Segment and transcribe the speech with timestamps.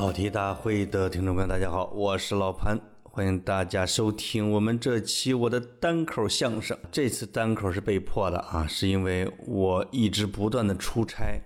[0.00, 6.74] 跑题大会的听众朋友，大家好，我是老潘，欢迎大家收听我们这期我的单口相声。
[6.90, 11.38] 这次单口是被迫的啊，是因为我一直不断的出差，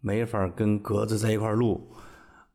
[0.00, 1.92] 没法跟格子在一块录。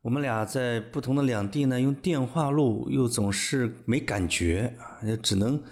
[0.02, 5.62] 我们俩在不同的两地呢，用电话录又总是没感觉，也只能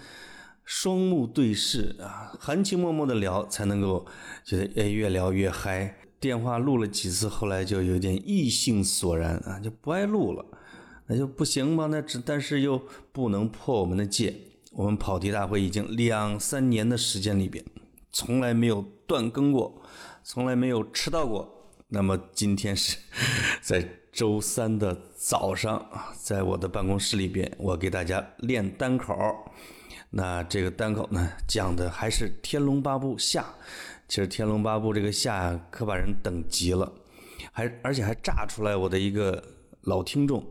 [0.65, 4.07] 双目对视啊，含情脉脉的聊，才能够
[4.43, 5.97] 觉得越聊越嗨。
[6.21, 10.45] 电话录了几次，后来就有点意兴索然啊，就不爱录了。
[11.07, 11.87] 那就不行吧？
[11.87, 12.81] 那只但是又
[13.11, 14.33] 不能破我们的戒。
[14.71, 17.65] 我们跑题大会已经两三年的时间里边，
[18.13, 19.81] 从来没有断更过，
[20.23, 21.73] 从来没有迟到过。
[21.89, 22.97] 那么今天是
[23.59, 29.13] 在周三的早上啊，在我的办公室里边，我给大家练单口。
[30.11, 33.45] 那这个单口呢，讲的还是《天龙八部》下。
[34.11, 36.91] 其实《天龙八部》这个下可把人等急了，
[37.53, 39.41] 还而且还炸出来我的一个
[39.83, 40.45] 老听众，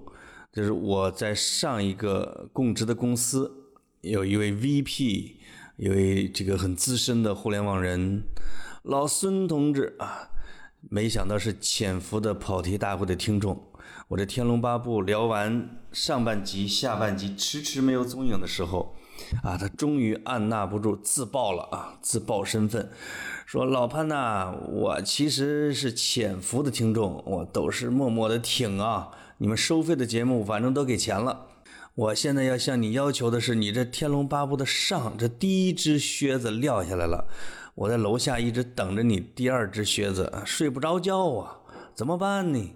[0.51, 3.53] 就是我在上一个供职的公司
[4.01, 5.35] 有一位 VP，
[5.77, 8.23] 一位这个很资深的互联网人，
[8.85, 10.31] 老孙同志啊，
[10.89, 13.63] 没想到是潜伏的跑题大会的听众。
[14.09, 18.97] 我这《天龙八部》聊完上半集、下半集迟迟没有踪影的时候，
[19.43, 22.91] 啊，他终于按捺不住自爆了啊，自爆身份。
[23.51, 29.11] 说老潘呐，我其实是潜伏的听众，我都是默默的听啊。
[29.39, 31.47] 你们收费的节目反正都给钱了，
[31.97, 37.27] 我现在要向你要求的是，你这《天龙八部》的上这第一只靴子撂下来了，
[37.75, 41.59] 我在楼下一直等着你第二只靴子，睡不着觉啊，
[41.93, 42.71] 怎么办呢？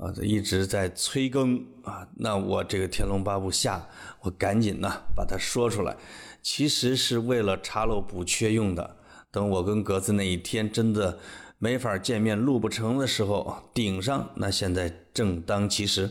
[0.00, 3.86] 啊，这一直在催更啊，那我这个《天龙八部》下，
[4.22, 5.94] 我赶紧呐把它说出来，
[6.40, 8.96] 其实是为了查漏补缺用的。
[9.30, 11.18] 等我跟格子那一天真的
[11.58, 16.10] 没法见面、录不成的时候，顶上那现在正当其时。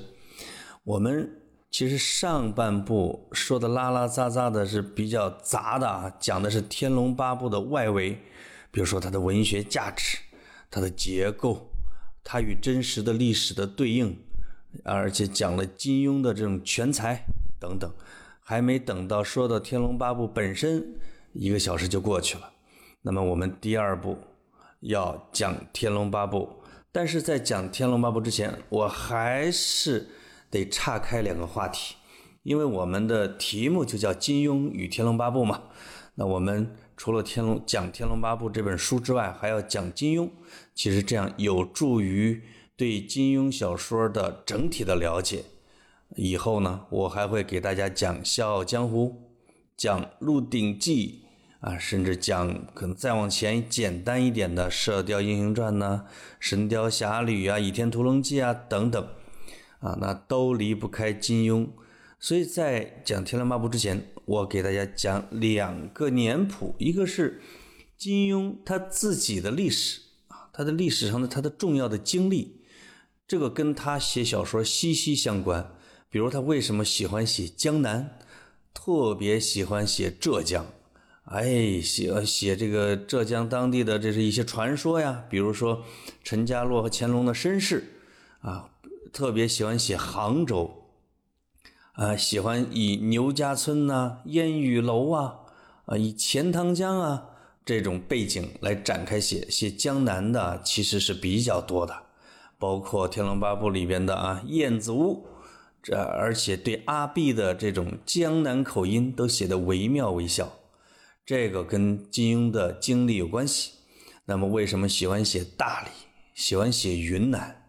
[0.83, 1.29] 我们
[1.69, 8.17] 其实上半部说的拉拉杂杂的是比较杂的，讲的是《天龙八部》的外围，
[8.71, 10.17] 比如说它的文学价值、
[10.69, 11.69] 它的结构、
[12.23, 14.17] 它与真实的历史的对应，
[14.83, 17.25] 而且讲了金庸的这种全才
[17.59, 17.91] 等等，
[18.39, 20.95] 还没等到说到《天龙八部》本身，
[21.33, 22.51] 一个小时就过去了。
[23.09, 24.17] 那么我们第二步
[24.81, 26.39] 要讲《天龙八部》，
[26.91, 30.09] 但是在讲《天龙八部》之前，我还是
[30.51, 31.95] 得岔开两个话题，
[32.43, 35.63] 因为我们的题目就叫《金庸与天龙八部》嘛。
[36.15, 40.29] 那我们除了天龙讲《天龙八部》这本书之外，还要讲金庸。
[40.75, 42.43] 其实这样有助于
[42.75, 45.45] 对金庸小说的整体的了解。
[46.17, 49.29] 以后呢，我还会给大家讲《笑傲江湖》，
[49.77, 51.21] 讲《鹿鼎记》。
[51.59, 56.05] 啊，甚至讲可能再往前简单一点的《射雕英雄传》呐，
[56.39, 59.03] 《神雕侠侣》啊，《倚天屠龙记》啊等等，
[59.79, 61.67] 啊，那都离不开金庸。
[62.19, 67.41] 所以在讲《天龙八部》之前，我给大家讲两个年谱，一个是
[67.97, 72.61] 金庸他自己的历史啊，他的历史上的他的重要的经历，
[73.27, 75.73] 这个跟他写小说息息相关。
[76.09, 78.19] 比如他为什么喜欢写江南，
[78.73, 80.65] 特别喜欢写浙江。
[81.29, 85.83] 哎，写写这个浙江当地的这是一些传说呀，比如说
[86.23, 87.83] 陈家洛和乾隆的身世
[88.39, 88.69] 啊，
[89.11, 90.83] 特别喜欢写杭州，
[91.93, 95.39] 啊，喜欢以牛家村呐、烟雨楼啊、
[95.85, 97.25] 啊以钱塘江啊
[97.65, 101.93] 这种背景来展开写，写江南的其实是比较多的，
[102.57, 105.27] 包括《天龙八部》里边的啊燕子坞，
[105.83, 110.53] 这而且对阿碧的这种江南口音都写得惟妙惟肖。
[111.27, 113.73] 这个跟金庸的经历有关系。
[114.23, 115.89] 那么，为什么喜欢写大理，
[116.33, 117.67] 喜欢写云南，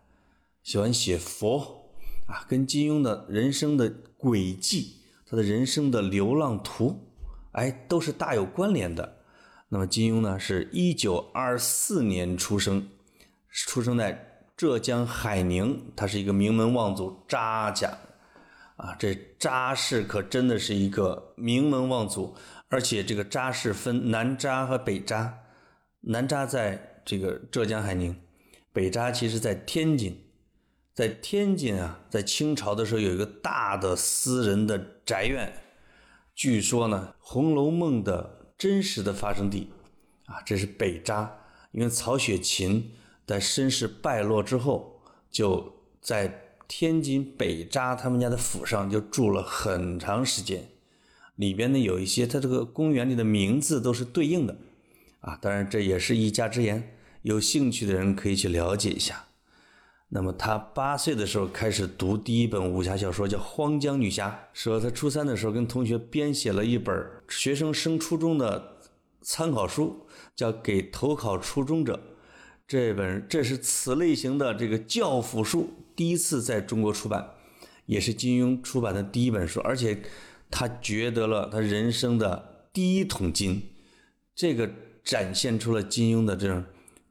[0.63, 1.91] 喜欢写佛
[2.29, 2.47] 啊？
[2.49, 7.05] 跟金庸的人生的轨迹，他的人生的流浪图，
[7.51, 9.17] 哎，都是大有关联的。
[9.71, 12.89] 那么，金庸呢，是一九二四年出生，
[13.51, 17.99] 出生在浙江海宁，他是一个名门望族扎家。
[18.77, 22.33] 啊，这扎氏可真的是一个名门望族，
[22.69, 25.41] 而且这个扎是分南扎和北扎，
[26.01, 28.17] 南扎在这个浙江海宁，
[28.73, 30.25] 北扎其实在天津，
[30.95, 35.53] 在天津啊，在清朝的时候有一个大的私人的宅院，
[36.35, 39.71] 据说呢，《红楼梦》的真实的发生地，
[40.27, 41.39] 啊，这是北扎，
[41.73, 42.93] 因为曹雪芹
[43.27, 46.45] 在身世败落之后，就在。
[46.71, 50.69] 天津北扎他们家的府上就住了很长时间，
[51.39, 54.59] 里边呢有一些他这个公园里的名字都是对应的，
[55.21, 59.27] 啊，当然这也是一家之言，有兴趣的人可以去了解一下。
[60.09, 64.31] 那么他八岁的时候开始读第一本武侠小说，叫《荒江女侠》。
[64.53, 68.79] 说他初三的时候跟同学编写了一本学生升初中的
[69.23, 71.95] 参考书，叫《给投考初中者》。
[72.67, 77.31] 这本这是此类型的这个教辅书第一次在中国出版，
[77.87, 80.03] 也是金庸出版的第一本书，而且
[80.51, 83.63] 他掘得了他人生的第一桶金。
[84.35, 84.71] 这个
[85.05, 86.65] 展现出了金庸的这种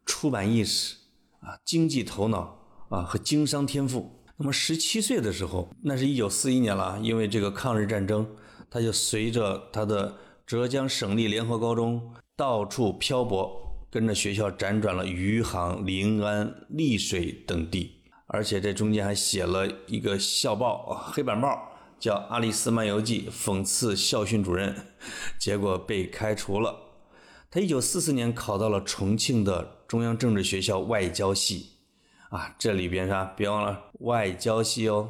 [0.05, 0.95] 出版意识
[1.39, 2.55] 啊，经济头脑。
[2.89, 4.09] 啊，和经商天赋。
[4.37, 8.25] 那么十七岁的时候，那是一九四一年了，因为这个抗日战争，
[8.69, 12.01] 他就随着他的浙江省立联合高中
[12.37, 21.69] 到处漂泊，跟着学校辗转了余杭、临安、丽水等地，而且这中间还写了一个校报啊，黑板报，
[21.99, 24.75] 叫《阿丽丝漫游记》，讽刺校训主任，
[25.39, 26.75] 结果被开除了。
[27.49, 31.71] 他一九四四年考到了重庆的中央政治学校外交系。
[32.29, 35.09] 啊，这里边是别忘了外交系哦，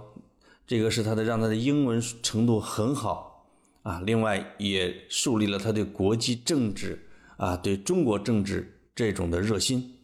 [0.67, 3.49] 这个是他的让他的英文程度很好
[3.81, 3.99] 啊。
[4.05, 7.07] 另外也树立了他对国际政治
[7.37, 9.97] 啊，对中国政治这种的热心。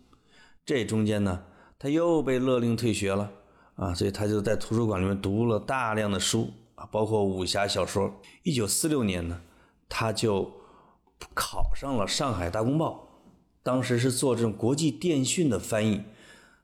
[0.66, 1.44] 这中间呢，
[1.78, 3.32] 他又被勒令退学了
[3.76, 6.52] 啊，所以他就在图书馆里面读了大量的书
[6.92, 8.20] 包括武侠小说。
[8.44, 9.42] 一九四六年呢，
[9.88, 10.52] 他就
[11.34, 13.08] 考上了上海大公报，
[13.62, 16.04] 当时是做这种国际电讯的翻译。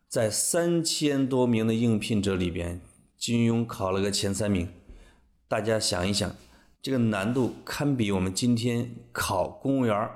[0.08, 2.82] 在三千多名的应聘者里边，
[3.16, 4.68] 金庸考了个前三名。
[5.48, 6.36] 大家想一想，
[6.82, 10.10] 这个难度堪比我们今天考公务员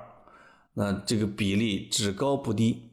[0.74, 2.90] 那这个比例只高不低。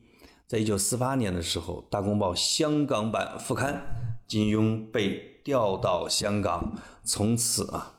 [0.48, 3.82] 在一九四八年的时候，《大公报》香港版副刊，
[4.28, 6.74] 金庸被调到香港，
[7.04, 7.94] 从此啊，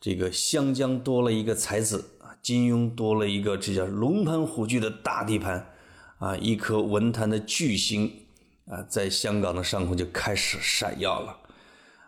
[0.00, 5.72] 这个湘江多了一个才子啊，金庸多了一个这叫龙盘虎踞的大地盘
[6.18, 8.18] 啊，一颗文坛的巨星。
[8.66, 11.36] 啊，在香港的上空就开始闪耀了。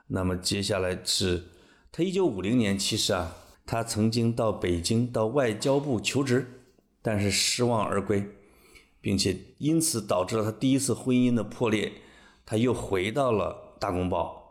[0.07, 1.43] 那么接下来是，
[1.91, 3.35] 他一九五零年，其实啊，
[3.67, 6.63] 他曾经到北京到外交部求职，
[7.03, 8.25] 但是失望而归，
[9.01, 11.93] 并且因此导致了他第一次婚姻的破裂。
[12.47, 14.44] 他又回到了大公报。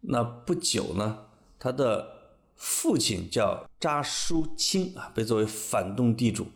[0.00, 1.26] 那不久呢，
[1.58, 6.46] 他的父亲叫查书清啊，被作为反动地主，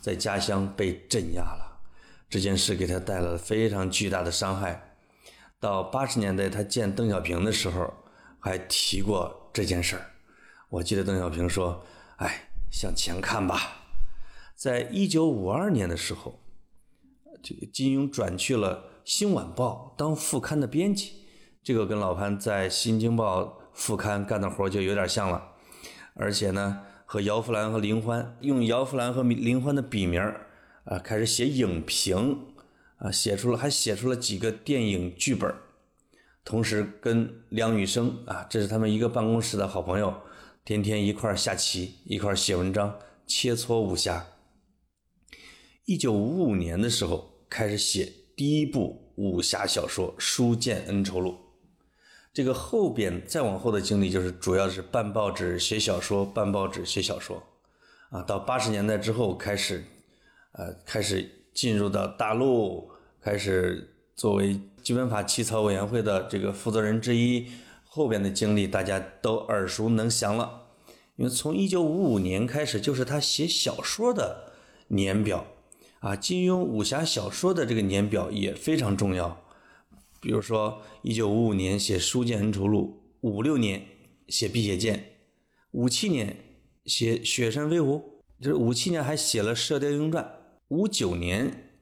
[0.00, 1.80] 在家乡被镇压了。
[2.28, 4.96] 这件事给他带来了非常巨大的伤害。
[5.60, 7.94] 到八十年代，他见邓小平的时候，
[8.40, 10.10] 还提过这件事儿。
[10.68, 11.84] 我记得邓小平说
[12.18, 13.84] ：“哎，向前看吧。”
[14.56, 16.40] 在一九五二年的时候，
[17.42, 21.25] 这个金庸转去了《新晚报》当副刊的编辑。
[21.66, 23.42] 这个跟老潘在《新京报》
[23.72, 25.54] 副刊干的活就有点像了。
[26.14, 30.22] 而且呢，和姚福兰和林欢用姚福兰和林欢的笔名
[30.84, 32.38] 啊，开始写影评，
[32.98, 35.52] 啊，写出了还写出了几个电影剧本，
[36.44, 40.14] 同时跟梁羽生啊，这是他们一个办公室的好朋友，
[40.64, 42.96] 天天一块下棋，一块写文章，
[43.26, 44.24] 切磋武侠。
[45.84, 51.30] 一九五五年的时候，开始写第一部武侠小说《书剑恩仇录》，
[52.36, 57.42] 这个后边再往后的经历就是主要是办报纸、写小说，办报纸、写小说，
[58.10, 59.82] 啊，到八十年代之后开始。
[60.52, 62.90] 呃，开始进入到大陆，
[63.22, 67.46] 开始作为基本法起草委员会的这个负责人之一，
[67.84, 70.64] 后边的经历大家都耳熟能详了。
[71.16, 74.52] 因为从一九五五年开始，就是他写小说的
[74.88, 75.46] 年表
[76.00, 79.42] 啊，金庸武侠小说的这个年表也非常重要。
[80.20, 83.86] 比如说，一九五五年写《书剑恩仇录》，五六年
[84.28, 84.96] 写《碧血剑》，
[85.72, 86.36] 五七年
[86.84, 90.24] 写《雪山飞狐》，就是五七年还写了《射雕英雄传》。
[90.68, 91.78] 五九年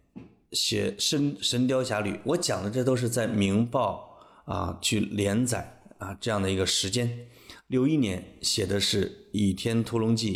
[0.53, 4.19] 写《神神雕侠侣》，我讲的这都是在《明报》
[4.53, 7.27] 啊去连载啊这样的一个时间。
[7.69, 10.33] 六一年写的是《倚天屠龙记》，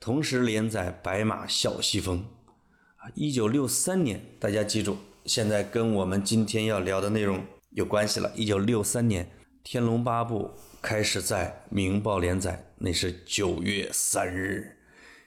[0.00, 2.18] 同时连载《白马啸西风》
[2.96, 3.08] 啊。
[3.14, 8.30] 一九六三年，大家记住，现在跟我们今天要聊的内容有关系了。
[8.36, 9.24] 一九六三年，
[9.62, 10.50] 《天龙八部》
[10.82, 14.76] 开始在《明报》连载，那是九月三日。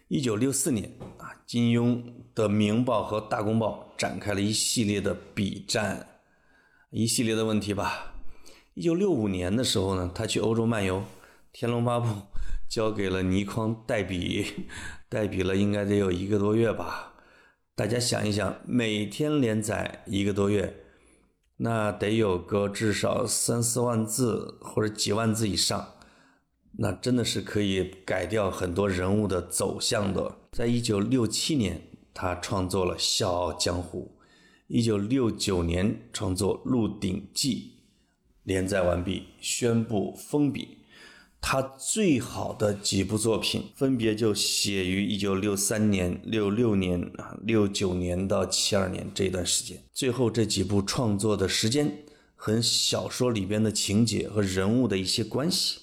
[0.08, 2.00] 一九六四年啊，金庸
[2.36, 6.06] 的《明报》和《大公报》展开了一系列的笔战，
[6.92, 8.14] 一系列的问题吧。
[8.76, 11.00] 一九六五年的时候呢，他去欧洲漫游，
[11.52, 12.08] 《天龙八部》
[12.70, 14.46] 交给了倪匡代笔，
[15.10, 17.16] 代笔了应该得有一个多月吧。
[17.78, 20.78] 大家想一想，每天连载一个多月，
[21.58, 25.94] 那得有个至少三四万字或者几万字以上。
[26.80, 30.40] 那真的是可以改掉很多人物的走向的。
[30.54, 31.80] 在一九六七年，
[32.16, 34.18] 他创作了《笑傲江湖》，
[34.66, 37.74] 一九六九年创作《鹿鼎记》，
[38.42, 40.77] 连载完毕，宣布封笔。
[41.50, 49.82] 他最好的几部作品，分别就写于一九六三年、六六年啊、六九年到七二年这段时间。
[49.94, 52.00] 最后这几部创作的时间
[52.36, 55.80] 和小说里边的情节和人物的一些关系。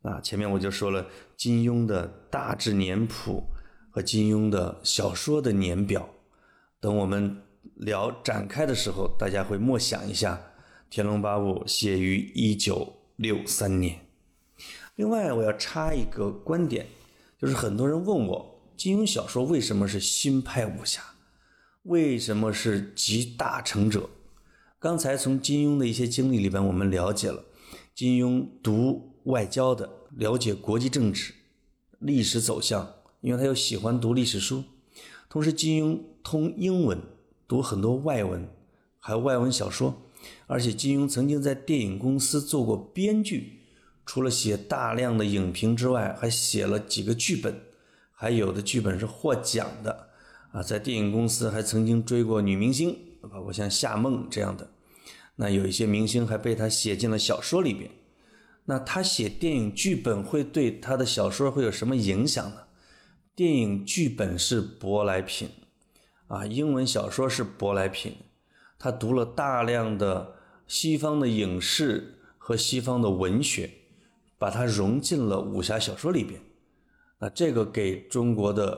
[0.00, 3.44] 啊，前面我就说了金庸的大致年谱
[3.90, 6.08] 和金庸的小说的年表。
[6.80, 7.42] 等我们
[7.76, 10.34] 聊展开的时候，大家会默想一下，
[10.88, 13.98] 《天龙八部》写于一九六三年。
[14.96, 16.86] 另外，我要插一个观点，
[17.38, 21.02] 就是很多人问我，金庸小说为什么是新派武侠，
[21.84, 24.10] 为什么是集大成者？
[24.78, 27.42] 刚才从金庸的一些经历里边，我们了解了
[27.94, 31.32] 金庸读外交的，了解国际政治、
[31.98, 34.62] 历史走向，因为他又喜欢读历史书。
[35.30, 37.00] 同时，金庸通英文，
[37.48, 38.46] 读很多外文，
[38.98, 40.02] 还有外文小说，
[40.46, 43.61] 而且金庸曾经在电影公司做过编剧。
[44.04, 47.60] 除了写大量的影评之外，还写了几个剧本，
[48.12, 50.08] 还有的剧本是获奖的
[50.52, 52.96] 啊，在电影公司还曾经追过女明星，
[53.30, 54.70] 包括像夏梦这样的。
[55.36, 57.90] 那有一些明星还被他写进了小说里边。
[58.64, 62.62] 那他写电影剧本会对他的小说会有什么影响呢？
[63.34, 65.48] 电影剧本是舶来品
[66.28, 68.16] 啊，英文小说是舶来品。
[68.78, 70.34] 他读了大量的
[70.66, 73.70] 西方的影视和西方的文学。
[74.42, 76.40] 把它融进了武侠小说里边，
[77.20, 78.76] 那这个给中国的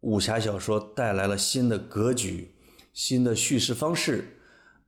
[0.00, 2.54] 武侠小说带来了新的格局、
[2.94, 4.38] 新的叙事方式，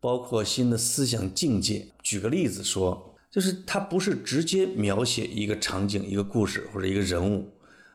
[0.00, 1.88] 包括新的思想境界。
[2.02, 7.50] 举个例子说，就是它不是直接描写一个场景、一个故事或者一个人物，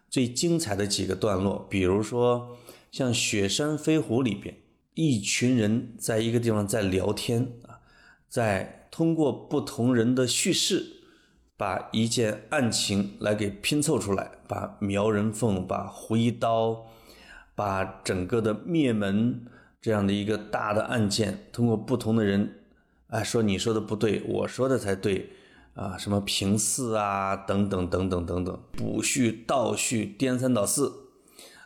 [0.07, 2.55] 最精彩的几个段落，比如说
[2.91, 4.55] 像《雪山飞狐》里边，
[4.93, 7.79] 一群人在一个地方在聊天啊，
[8.29, 10.98] 在通过不同人的叙事。
[11.59, 16.85] 把一件案情来给拼凑出来，把苗人凤、把胡一刀、
[17.53, 19.45] 把整个的灭门
[19.81, 22.61] 这样的一个大的案件，通过不同的人，
[23.07, 25.29] 哎，说你说的不对，我说的才对，
[25.73, 30.89] 啊，什么平四啊，等等等等等等，补叙、倒叙、颠三倒四，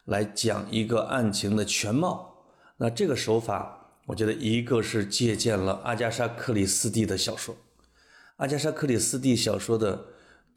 [0.05, 2.47] 来讲一个案情的全貌。
[2.77, 7.55] 那这个手法，我觉得一个是借鉴了阿加莎·克里斯蒂的小说。
[8.37, 10.05] 阿加莎·克里斯蒂小说的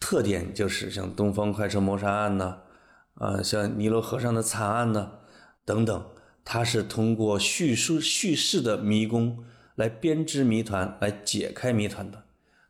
[0.01, 2.59] 特点就是像《东方快车谋杀案》呐，
[3.15, 5.11] 啊，像尼罗河上的惨案呐，
[5.65, 6.07] 等等，
[6.43, 12.25] 它是通过叙述叙事的迷宫来编织谜团，来解开谜团的。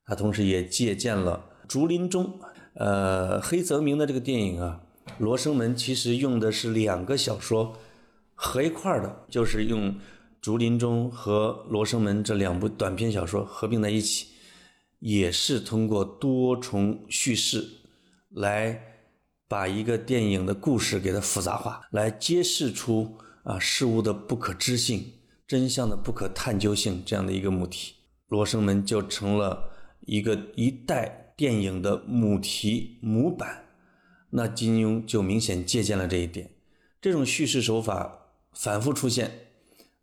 [0.04, 2.40] 它同时也借鉴了竹林中，
[2.74, 4.80] 呃，黑泽明的这个电影啊，
[5.18, 7.76] 《罗生门》其实用的是两个小说
[8.34, 9.94] 合一块儿的，就是用
[10.40, 14.28] 竹林中和罗生门这两部短篇小说合并在一起。
[14.98, 17.66] 也是通过多重叙事
[18.30, 18.80] 来
[19.46, 25.12] 把一个电影的故事给它复杂化，来揭示出啊事物的不可知性、
[25.46, 27.92] 真相的不可探究性这样的一个母题，
[28.28, 33.64] 《罗生门》就成了一个一代电影的母题模板。
[34.30, 36.50] 那金庸就明显借鉴了这一点，
[37.00, 39.48] 这种叙事手法反复出现，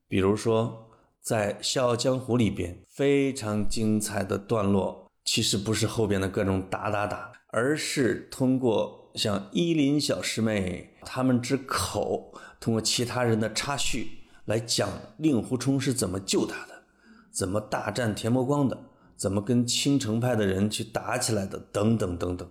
[0.07, 0.82] 比如说。
[1.23, 14.09] 在《笑傲江湖》里边非常精彩的段落，其实不是后边的各种打打打，而是通过像依林小师妹他们之口，通过其他人的插叙
[14.43, 16.83] 来讲令狐冲是怎么救他的，
[17.31, 18.77] 怎么大战田伯光的，
[19.15, 22.45] 怎么跟青城派的人去打起来的，等等等等，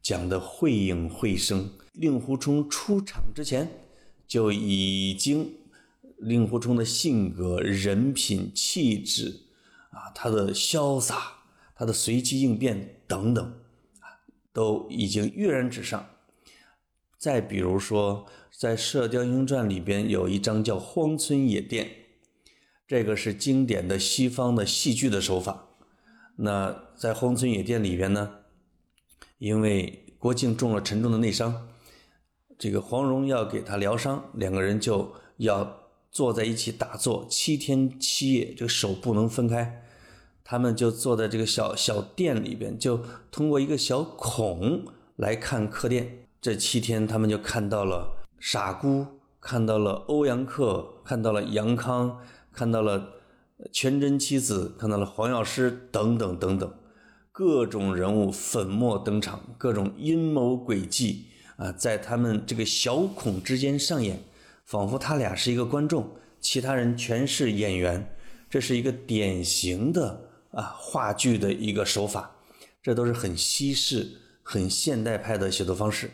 [0.00, 1.70] 讲的绘影绘声。
[1.92, 3.68] 令狐冲出场之前
[4.26, 5.59] 就已经。
[6.20, 9.46] 令狐冲的性格、人品、气质，
[9.90, 11.38] 啊，他的潇洒、
[11.74, 13.44] 他的随机应变等等，
[14.00, 14.20] 啊，
[14.52, 16.10] 都已经跃然纸上。
[17.16, 21.86] 再比如说，在《射雕英雄传》里边有一章叫《荒村野店》，
[22.86, 25.68] 这个是经典的西方的戏剧的手法。
[26.36, 28.40] 那在《荒村野店》里边呢，
[29.38, 31.68] 因为郭靖中了沉重的内伤，
[32.58, 35.79] 这个黄蓉要给他疗伤，两个人就要。
[36.10, 39.84] 坐在一起打坐七天七夜，这个手不能分开。
[40.42, 44.84] 他们就坐在这个小小店里边，就通过一个小孔
[45.16, 46.26] 来看客店。
[46.40, 49.06] 这七天，他们就看到了傻姑，
[49.40, 52.18] 看到了欧阳克，看到了杨康，
[52.50, 53.10] 看到了
[53.70, 56.74] 全真七子，看到了黄药师等等等等，
[57.30, 61.26] 各种人物粉墨登场，各种阴谋诡计
[61.56, 64.24] 啊，在他们这个小孔之间上演。
[64.70, 68.14] 仿佛他俩是一个观众，其他人全是演员，
[68.48, 72.36] 这是一个典型的啊话剧的一个手法，
[72.80, 74.08] 这都是很西式、
[74.44, 76.12] 很现代派的写作方式。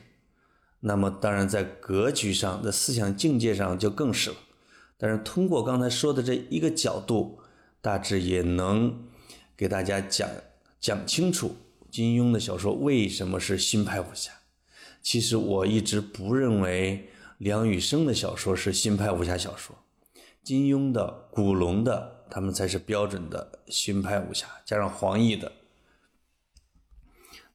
[0.80, 4.36] 那么，当然在格局上、在思想境界上就更是了。
[4.96, 7.38] 但是通过刚才说的这一个角度，
[7.82, 9.04] 大致也能
[9.54, 10.26] 给大家讲
[10.80, 11.54] 讲清楚
[11.90, 14.32] 金庸的小说为什么是新派武侠。
[15.02, 19.76] 其实我一直不认为梁羽生的小说是新派武侠小说，
[20.42, 25.52] 金庸的、古龙的，他们才是标准的新派武侠，加上黄易的。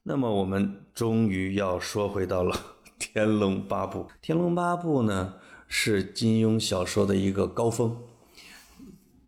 [0.02, 2.54] 那么我们终于要说回到了
[2.98, 5.34] 《天龙八部》，《天龙八部》呢？
[5.74, 7.96] 是金庸小说的一个高峰。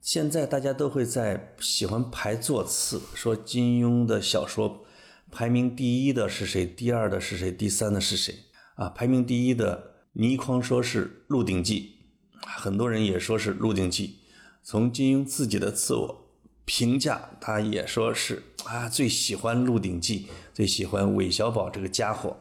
[0.02, 4.84] 现在大家都会在喜欢排座次，说金庸的小说
[5.30, 8.34] 排名第一的是谁，第二的是谁，第三的是谁
[8.74, 8.90] 啊？
[8.90, 11.96] 排名第一的倪匡说是《鹿鼎记》，
[12.46, 14.06] 很多人也说是《鹿鼎记》。
[14.62, 16.30] 从金庸自己的自我
[16.64, 20.20] 评价，他也说是啊，最喜欢《鹿鼎记》，
[20.54, 22.36] 最喜欢韦小宝这个家伙。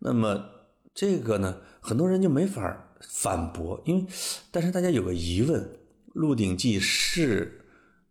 [0.00, 0.50] 那么
[0.92, 4.06] 这个呢，很多人就没法反驳，因为，
[4.50, 5.62] 但是大家有个疑问，
[6.12, 7.66] 《鹿鼎记》是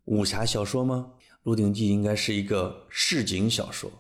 [0.05, 1.12] 武侠小说吗？
[1.43, 3.91] 《鹿鼎记》应该是一个市井小说，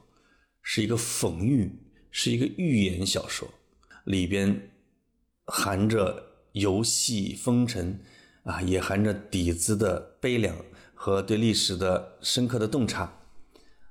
[0.61, 1.69] 是一个讽喻，
[2.09, 3.45] 是一个寓言小说，
[4.03, 4.69] 里边
[5.45, 7.99] 含着游戏风尘
[8.43, 10.55] 啊，也含着底子的悲凉
[10.93, 13.13] 和对历史的深刻的洞察。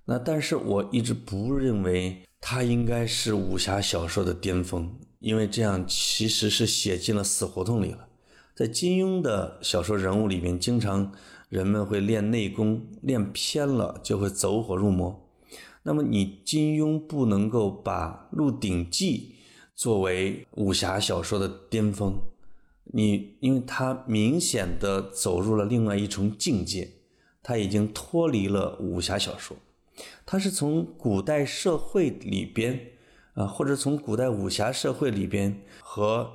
[0.05, 4.99] 那但是我一直不认为它应该是武侠小说的巅峰。
[5.21, 8.07] 因为这样其实是写进了死胡同里了。
[8.55, 11.13] 在金庸的小说人物里面，经常
[11.49, 15.29] 人们会练内功，练偏了就会走火入魔。
[15.83, 19.35] 那么你金庸不能够把《鹿鼎记》
[19.79, 22.19] 作为武侠小说的巅峰，
[22.83, 26.95] 你因为他明显的走入了另外一重境界，
[27.45, 29.57] 他已经脱离了武侠小说，
[30.27, 32.91] 他是从古代社会里边。
[33.35, 36.33] 啊，或者从古代武侠社会里边和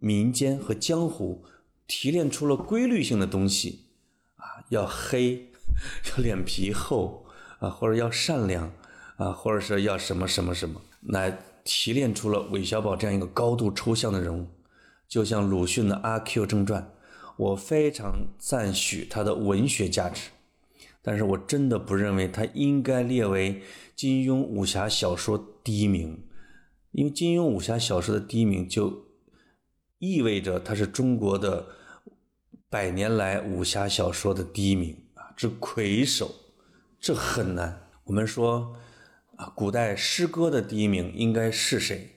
[0.00, 1.44] 民间和江湖
[1.86, 3.84] 提炼出了规律性的东西，
[4.34, 5.52] 啊，要黑，
[6.10, 7.24] 要脸皮厚，
[7.60, 8.72] 啊，或者要善良，
[9.16, 14.46] 啊，或者是要什么什么什么，来提炼出了韦小宝这样一个高度抽象的人物，
[15.08, 16.82] 就像鲁迅的《阿 Q 正传》，
[17.36, 20.30] 我非常赞许他的文学价值，
[21.02, 23.62] 但是我真的不认为他应该列为
[23.94, 26.24] 金庸武侠小说第一名。
[26.92, 29.06] 因为金庸武侠小说的第一名，就
[29.98, 31.66] 意味着他是中国的
[32.68, 36.34] 百年来武侠小说的第一名啊，之魁首，
[36.98, 37.88] 这很难。
[38.04, 38.74] 我们说
[39.40, 42.10] 啊，古代诗歌的第一名应该是谁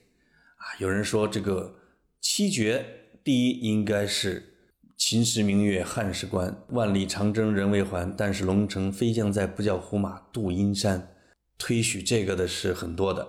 [0.56, 0.76] 啊？
[0.78, 1.74] 有人说这个
[2.20, 2.84] 七绝
[3.24, 4.56] 第一应该是
[4.98, 11.14] “秦时明月汉时关，万里长征人未还，但是龙城飞将在，不教胡马度阴山”。
[11.56, 13.26] 推许这个的是很多的。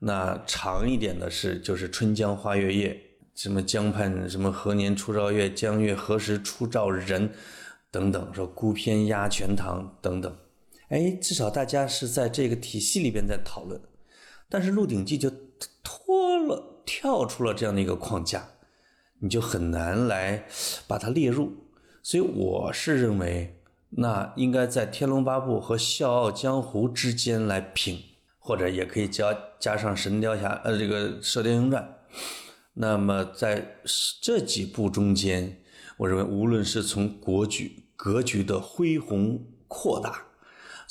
[0.00, 2.92] 那长一点的是，就是《春江花月夜》，
[3.40, 7.32] 什么江畔什么何年初照月，江月何时初照人，
[7.90, 10.36] 等等，说孤篇压全唐等等，
[10.92, 13.80] 哎，至少大家是在这个体系里边在讨论。
[14.50, 15.30] 但是《鹿鼎记》就
[15.82, 18.46] 脱了，跳出了这样的一个框架，
[19.20, 20.44] 你就很难来
[20.86, 21.50] 把它列入。
[22.02, 27.98] 所以我是认为，那应该在《天龙八部》和《笑傲江湖》之间来评。
[28.44, 31.80] 或者也可以加加上《神雕侠》呃，这个《射雕英雄传》。
[32.74, 33.78] 那么在
[34.20, 35.62] 这几部中间，
[35.96, 40.26] 我认为无论是从国局格局的恢宏扩大，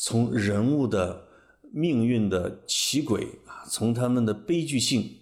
[0.04, 1.28] 从人物的
[1.72, 5.20] 命运的奇轨啊，从他们的悲剧性，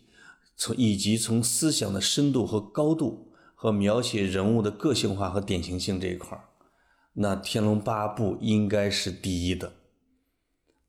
[0.56, 6.46] 从以及从思想的深度和高度，和描写人物的个性化和典型性这一块儿，
[7.12, 9.74] 那《天龙八部》应该是第一的。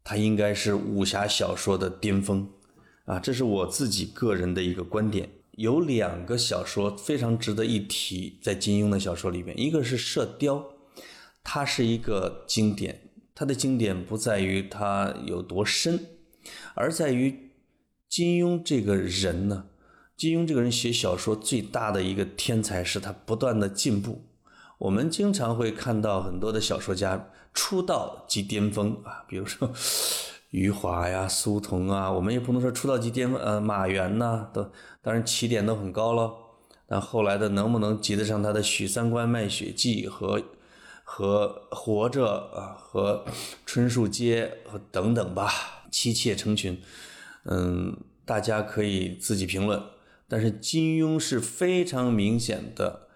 [0.04, 2.48] 它应该是武侠小说的巅峰，
[3.06, 5.28] 啊，这是我自己个人的一个观点。
[5.54, 10.58] 有两个小说非常值得一提，在金庸的小说里边，一个是《射雕》，
[11.42, 13.09] 它是一个经典。
[13.40, 15.98] 它的经典不在于它有多深，
[16.74, 17.52] 而在于
[18.06, 19.64] 金庸这个人呢。
[20.14, 24.26] 金庸这个人写小说最大的一个天才是他不断的进步。
[24.76, 27.30] 我们经常会看到很多的小说家。
[27.54, 29.72] 出道即巅峰啊，比如说
[30.50, 33.40] 余华呀、苏童啊，我们也不能说出道即巅峰。
[33.40, 36.30] 呃，马原呐，都当然起点都很高了，
[36.86, 40.42] 但后来的能不能及得上他的《许三观卖血记》和
[41.12, 43.24] 和活着啊，和
[43.66, 45.50] 春树街和等等吧，
[45.90, 46.80] 妻妾成群，
[47.46, 49.82] 嗯，大家可以自己评论。
[50.28, 53.08] 但是金庸是非常明显的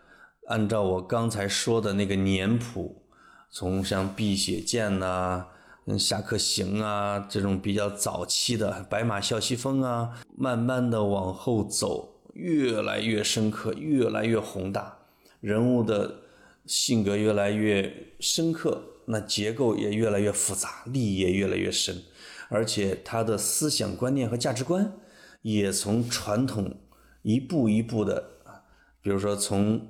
[0.49, 3.05] 按照我刚才说的那个年谱，
[3.49, 5.47] 从像《碧血剑》呐、
[5.97, 14.99] 《侠客行》啊这种比较早期的《白马啸西风》啊，慢慢的往后走，越来越深刻，越来越宏大，
[15.41, 16.24] 人物的
[16.67, 22.03] 性格越来越深刻，那结构也越来越复杂，利益也越来越深，
[22.49, 24.97] 而且他的思想观念和价值观
[25.43, 26.77] 也从传统
[27.23, 28.65] 一步一步的啊，
[29.03, 29.89] 比如说从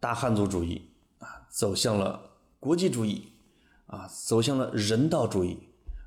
[0.00, 3.28] 大汉族主义啊，走向了国际主义
[3.86, 5.58] 啊，走向了人道主义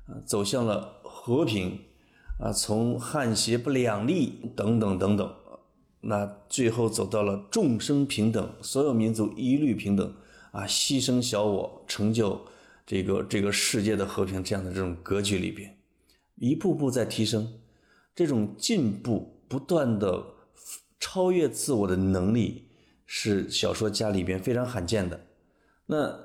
[0.06, 1.80] 啊，走向了和平
[2.38, 5.34] 啊，从汉协不两立等等等等，
[6.02, 10.14] 那最后走到了众生平等，所有民族一律平等
[10.50, 12.40] 啊，牺牲小我，成就
[12.84, 15.78] 这个这个世界的和平这样的这种格局里边，
[16.36, 17.54] 一步步在提升，
[18.14, 20.24] 这种进步不断的
[21.00, 22.68] 超越自我的能力。
[23.14, 25.26] 是小说家里边非常罕见的。
[25.84, 26.06] 那《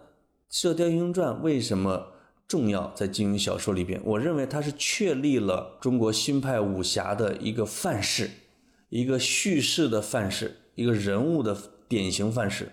[0.50, 2.14] 射雕英雄传》为什么
[2.48, 2.94] 重要？
[2.96, 8.30] 在金庸小说里边，我认为它是确立了中国新派武侠的一个范式，
[8.90, 12.72] 一个叙事的范式，一个人物的典型范式。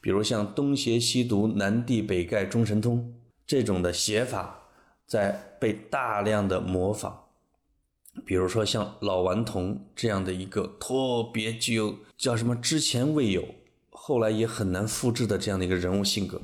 [0.00, 3.14] 比如像东邪西毒、南帝北丐、中神通
[3.46, 4.68] 这种的写法，
[5.06, 7.24] 在被大量的模仿。
[8.24, 13.44] 比如说像老顽童这样的一个特别具有叫什么之前未有，
[13.90, 16.40] 后来也很难复制的这样的一个人物性格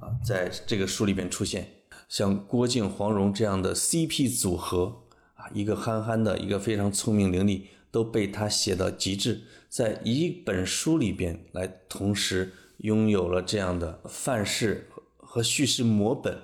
[0.00, 1.68] 啊，在这个书里边出现。
[2.08, 5.02] 像郭靖、黄蓉这样的 CP 组合
[5.34, 7.62] 啊，一个憨憨的，一个非常聪明伶俐，
[7.96, 16.38] 都被他写到极致，在一本书里边来同时拥有了这样的范式和叙事模本，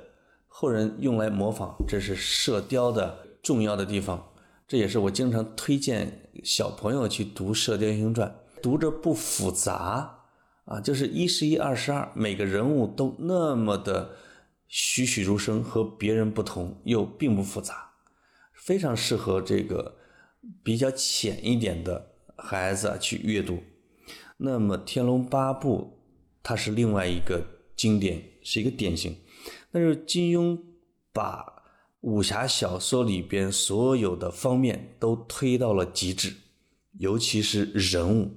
[0.48, 4.32] 后人用来模仿，这是射雕的重要的地方。
[4.66, 10.20] 这也是我经常推荐小朋友去读《射雕英雄传》，读着不复杂
[10.64, 14.12] 啊，就是一十一、二十二，每个人物都那么的
[14.68, 17.90] 栩栩如生，和别人不同，又并不复杂，
[18.54, 19.98] 非常适合这个
[20.62, 23.62] 比较浅一点的孩子去阅读。
[24.36, 25.98] 那么《天龙八部》
[26.42, 27.44] 它是另外一个
[27.76, 29.16] 经典，是一个典型，
[29.70, 30.58] 但是金庸
[31.12, 31.50] 把。
[32.02, 36.34] 武侠小说里边所有的方面都推到了极致，
[36.98, 38.28] 尤其是人物，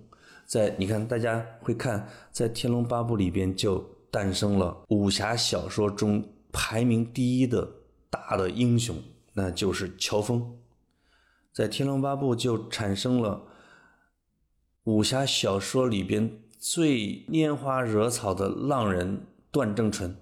[0.45, 3.79] 在你看，大家会看，在《天龙八部》里边就
[4.11, 7.67] 诞生了武侠小说中排名第一的
[8.07, 8.95] 大的英雄，
[9.33, 10.59] 那就是乔峰。
[11.55, 13.47] 在《天龙八部》就产生了
[14.83, 20.17] 武侠小说里边最拈花惹草的浪人段正淳，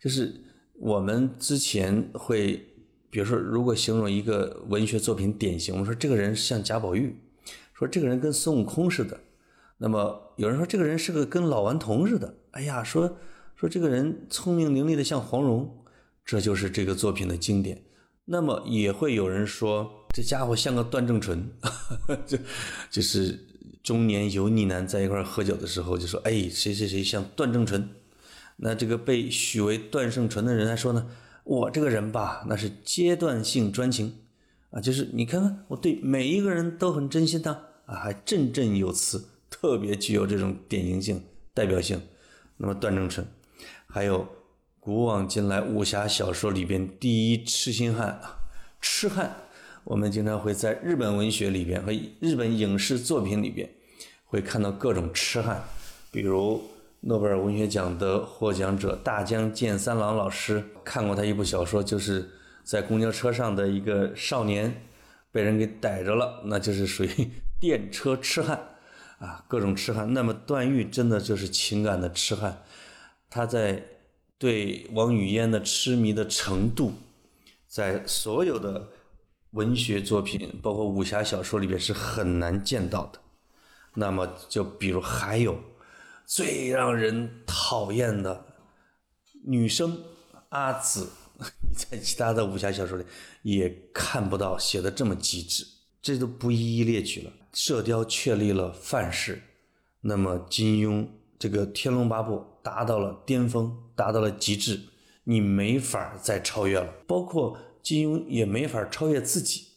[0.00, 0.42] 就是。
[0.78, 2.62] 我们之前会，
[3.08, 7.16] 比如说，如果形容一个文学作品典型，我们说这个人像贾宝玉，
[7.72, 9.18] 说这个人跟孙悟空似的。
[9.78, 12.34] 那么有人说这个人是个跟老顽童似的。
[12.50, 13.16] 哎呀，说
[13.54, 15.82] 说这个人聪明伶俐的像黄蓉，
[16.26, 17.82] 这就是这个作品的经典。
[18.26, 21.46] 那么也会有人说这家伙像个段正淳，
[22.26, 22.38] 就
[22.90, 23.38] 就是
[23.82, 27.86] 中年油腻男在一块喝酒的时候就说，哎，谁谁谁像段正淳。
[28.56, 31.06] 那这个被许为段正淳的人来说呢，
[31.44, 34.20] 我这个人吧，那是阶段性专情
[34.70, 37.52] 啊，就是你看看我对每一个人都很真心的
[37.84, 42.00] 啊，还振振有词，特别具有这种典型性、代表性。
[42.56, 43.26] 那么段正淳，
[43.86, 44.26] 还有
[44.80, 48.18] 古往今来武侠小说里边第一痴心汉，
[48.80, 49.42] 痴汉，
[49.86, 53.70] 我们经常会在日本文学里边和日本影视作品里边
[54.24, 55.64] 会看到各种痴汉，
[56.10, 56.62] 比如。
[57.00, 62.28] 诺贝尔文学奖的获奖者大江健三郎老师看过他一部小说，就是
[62.64, 64.82] 在公交车上的一个少年
[65.30, 67.08] 被人给逮着了，那就是属于
[67.60, 68.58] 电车痴汉
[69.18, 70.12] 啊，各种痴汉。
[70.12, 72.64] 那么段誉真的就是情感的痴汉，
[73.30, 73.84] 他在
[74.36, 76.92] 对王语嫣的痴迷的程度，
[77.68, 78.88] 在所有的
[79.52, 83.20] 文学作品，包括武侠小说里边是很难见到的。
[83.94, 85.58] 那么就比如还有。
[86.28, 88.46] 最让人讨厌的
[89.44, 89.96] 女生
[90.48, 93.04] 阿紫， 你在其他的武侠小说里
[93.42, 95.64] 也看不到写的这么极致，
[96.02, 97.32] 这都不一一列举了。
[97.52, 99.40] 射雕确立了范式，
[100.00, 101.06] 那么金庸
[101.38, 104.80] 这个《天龙八部》达到了巅峰，达到了极致，
[105.22, 106.92] 你没法再超越了。
[107.06, 107.56] 包括
[107.86, 109.68] 金庸也没法超越自己，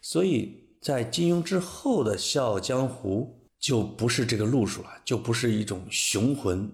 [0.00, 3.34] 所以在金庸之后的《笑傲江湖》。
[3.60, 6.72] 就不是这个路数了，就不是一种雄浑、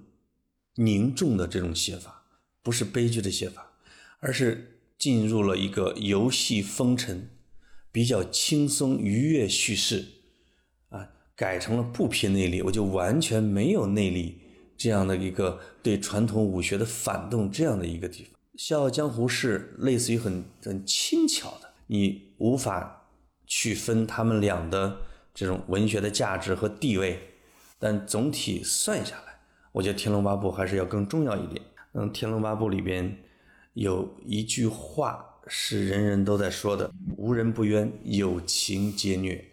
[0.76, 2.22] 凝重的这种写法，
[2.62, 3.72] 不是悲剧的写法，
[4.20, 7.28] 而是进入了一个游戏风尘、
[7.90, 10.04] 比较轻松愉悦叙事
[10.90, 14.38] 啊，改成了不拼内力，我就完全没有内力
[14.76, 18.32] 这样的一个对传统武学的反动这样的一个地方。
[18.56, 23.08] 《笑傲江湖》是类似于很很轻巧的，你无法
[23.46, 24.96] 去分他们俩的
[25.34, 27.20] 这种文学的价值和地位，
[27.78, 29.38] 但总体算下来，
[29.72, 31.62] 我觉得《天龙八部》还是要更重要一点。
[31.92, 33.16] 嗯，《天龙八部》里边
[33.74, 39.44] 有一句话是人人都在说的：“无人不冤，有情皆虐。”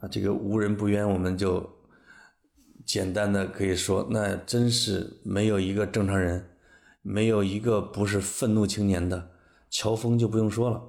[0.00, 1.68] 啊，这个“无人不冤”，我们就
[2.84, 6.44] 简单的可以说，那真是没有一个正常人，
[7.04, 9.30] 没有一个不是愤怒青年的。
[9.70, 10.82] 乔峰就不用说了，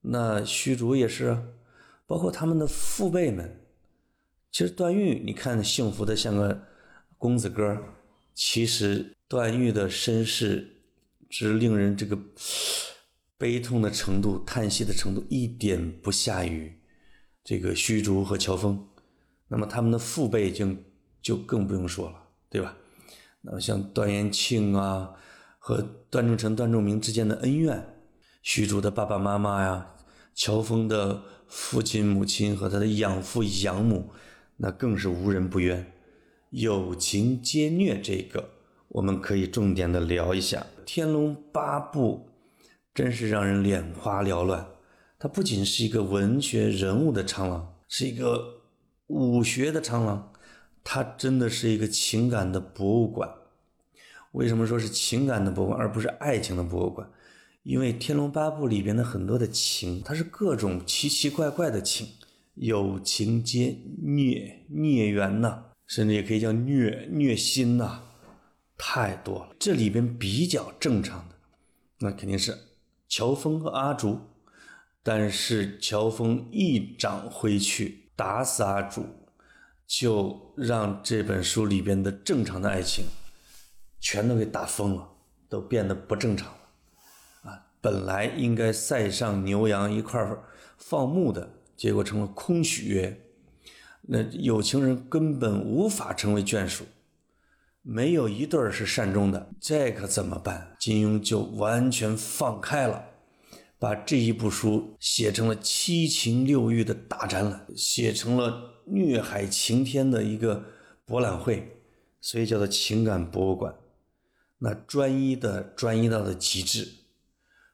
[0.00, 1.40] 那虚竹也是，
[2.04, 3.64] 包括他们的父辈们。
[4.50, 6.62] 其实段誉，你看幸福的像个
[7.16, 7.78] 公子哥，
[8.34, 9.14] 其实。
[9.30, 10.82] 段誉的身世
[11.28, 12.18] 之令人这个
[13.38, 16.76] 悲痛的程度、叹息的程度，一点不下于
[17.44, 18.88] 这个虚竹和乔峰。
[19.46, 20.66] 那么他们的父辈就
[21.22, 22.76] 就更不用说了，对吧？
[23.42, 25.12] 那么像段延庆啊
[25.62, 27.86] 和段正淳、段仲明之间的恩怨，
[28.42, 29.94] 虚竹的爸爸妈妈呀，
[30.34, 34.10] 乔峰的父亲、母亲和他的养父、养母，
[34.56, 35.92] 那更是无人不冤，
[36.48, 38.48] 有情皆虐这个。
[38.88, 42.26] 我们可以重点的聊一下《天龙八部》，
[42.94, 44.66] 真是让人眼花缭乱。
[45.18, 48.62] 它不仅是一个文学人物的长廊，是一个
[49.08, 50.32] 武学的长廊，
[50.82, 53.30] 它真的是一个情感的博物馆。
[54.32, 57.08] 为什么说是情感的博物馆，而不是爱情的博物馆？
[57.62, 62.08] 因为《天龙八部》里边的很多的情，它是各种奇奇怪怪的情，
[62.54, 68.02] 有情皆孽孽缘呐，甚至也可以叫虐虐心呐。
[68.78, 71.34] 太多了，这里边比较正常的，
[71.98, 72.56] 那肯定是
[73.06, 74.18] 乔峰和阿竹，
[75.02, 79.04] 但是乔峰一掌挥去，打死阿竹，
[79.86, 83.04] 就让这本书里边的正常的爱情，
[84.00, 85.08] 全都给打疯了，
[85.48, 90.26] 都变得不正常了，啊，本来应该塞上牛羊一块
[90.78, 93.20] 放牧的，结果成了空许约，
[94.02, 96.84] 那有情人根本无法成为眷属。
[97.82, 100.76] 没有一对儿是善终的，这可怎么办？
[100.78, 103.04] 金庸就完全放开了，
[103.78, 110.64] 把这一部书写成了七情六欲的大展览，写成了虐海情天的一个
[111.06, 111.80] 博览会，
[112.20, 113.74] 所以叫做情感博物馆。
[114.60, 116.88] 那专一的专一到了极致，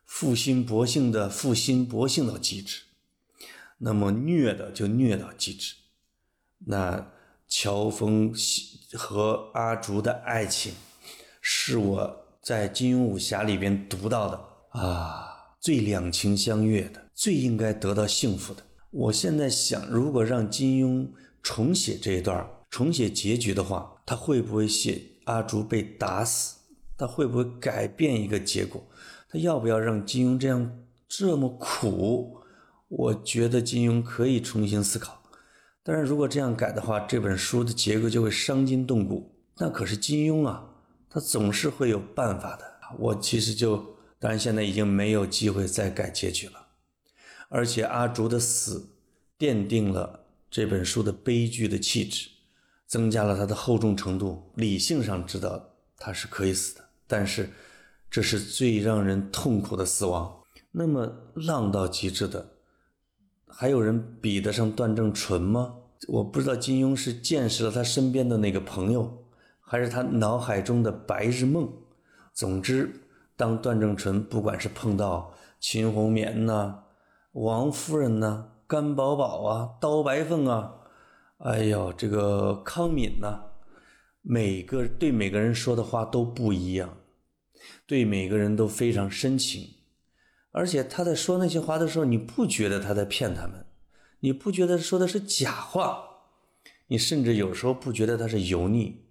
[0.05, 2.83] 负心薄幸的负心薄幸到极致，
[3.79, 5.75] 那么虐的就虐到极致，
[6.66, 7.12] 那。
[7.49, 8.35] 乔峰
[8.94, 10.75] 和阿竹的爱情，
[11.40, 18.64] 是我在金庸武侠里边读到的啊，最两情相悦的，最应该得到幸福的。
[18.90, 21.09] 我现在想，如果让金庸
[21.40, 26.56] 重写这一段，重写结局的话，他会不会写阿竹被打死？
[26.97, 28.87] 他会不会改变一个结果？
[29.29, 32.41] 他要不要让金庸这样这么苦？
[32.89, 35.23] 我觉得金庸可以重新思考。
[35.83, 39.35] 但是如果这样改的话，这本书的结构就会伤筋动骨。
[39.59, 40.69] 那可是金庸啊，
[41.09, 42.65] 他总是会有办法的。
[42.99, 43.77] 我其实就，
[44.19, 46.67] 当然现在已经没有机会再改结局了。
[47.49, 48.89] 而且阿竹的死，
[49.39, 52.29] 奠定了这本书的悲剧的气质，
[52.87, 54.51] 增加了它的厚重程度。
[54.57, 57.51] 理性上知道他是可以死的，但是
[58.11, 60.42] 这是最让人痛苦的死亡。
[60.73, 62.51] 那么浪到极致的。
[63.49, 65.77] 还有人比得上段正淳吗？
[66.09, 69.25] 我不知道金庸是见识了他身边的那个朋友，
[69.61, 71.73] 还是他脑海中的白日梦。
[72.35, 72.92] 总之，
[73.35, 76.81] 当段正淳不管是碰到秦红棉呐、
[77.33, 80.75] 王夫人呐、甘宝宝啊、刀白凤啊，
[81.38, 83.45] 哎呦，这个康敏呐，
[84.29, 86.99] 每个对每个人说的话都不一样，
[87.87, 89.75] 对每个人都非常深情。
[90.51, 93.65] 而且他在说那些话的时候，你不觉得他在骗他们，
[94.19, 96.03] 你不觉得说的是假话，
[96.89, 99.05] 你甚至有时候不觉得他是油腻，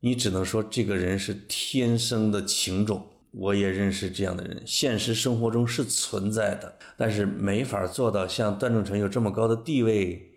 [0.00, 3.06] 你只能说这个人是天生的情种。
[3.30, 10.30] 我也认识这样的人，现实生活中是存在的，但是没法做到像段正淳有这么高的地位，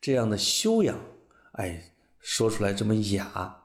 [0.00, 0.96] 这样的修养，
[1.54, 3.58] 哎，说出来这么雅。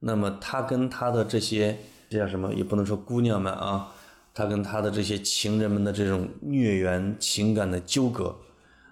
[0.00, 3.94] 那么他跟他的这些这叫什么，也不能说姑娘们啊。
[4.34, 8.36] 他跟他的这些情人们的这种孽缘情感的纠葛，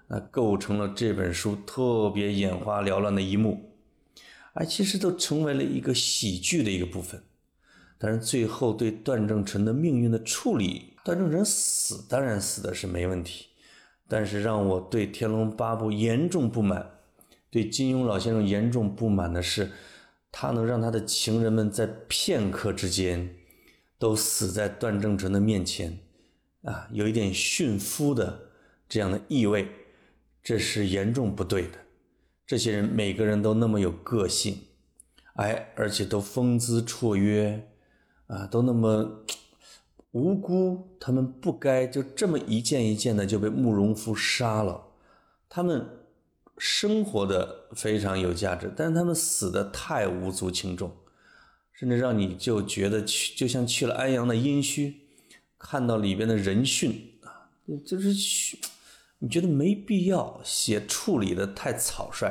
[0.09, 3.71] 那构成了这本书特别眼花缭乱的一幕，
[4.55, 7.23] 哎，其实都成为了一个喜剧的一个部分。
[7.97, 13.45] 但是最后对段正淳的命运的处理，段正淳死当然死的是没问题，
[14.09, 16.91] 但是让我对《天龙八部》严重不满，
[17.49, 19.71] 对金庸老先生严重不满的是，
[20.39, 23.27] 他能让他的情人们在片刻之间
[23.97, 25.97] 都死在段正淳的面前，
[26.61, 28.51] 啊，有一点驯夫的
[28.87, 29.67] 这样的意味，
[30.43, 31.79] 这是严重不对的。
[32.45, 34.59] 这些人每个人都那么有个性，
[35.37, 37.67] 哎，而且都风姿绰约，
[38.27, 39.25] 啊，都那么
[40.11, 44.89] 无辜，他们不该就这么一件一件的就被慕容复杀了，
[45.49, 45.96] 他们。
[46.57, 50.91] 生活的非常有价值，但是他们死的太无足轻重，
[51.73, 54.93] 甚至让你就觉得去就像去了安阳的殷墟，
[55.59, 56.91] 看到里边的人殉
[57.21, 57.49] 啊，
[57.85, 58.59] 就是去
[59.19, 62.27] 你觉得没必要写处理的太草率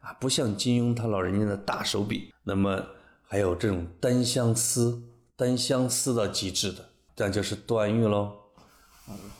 [0.00, 2.32] 啊，不像金庸他老人家的大手笔。
[2.44, 2.84] 那么
[3.22, 5.02] 还有这种单相思，
[5.36, 8.32] 单相思到极致的，那就是段誉喽。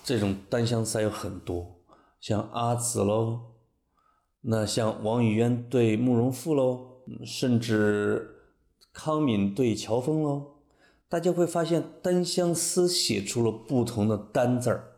[0.03, 1.81] 这种单相思还有很多，
[2.21, 3.54] 像阿紫喽。
[4.47, 8.43] 那像王语嫣对慕容复喽，甚至
[8.93, 10.57] 康敏对乔峰喽，
[11.09, 14.97] 大家会发现单相思写出了不同的单字儿，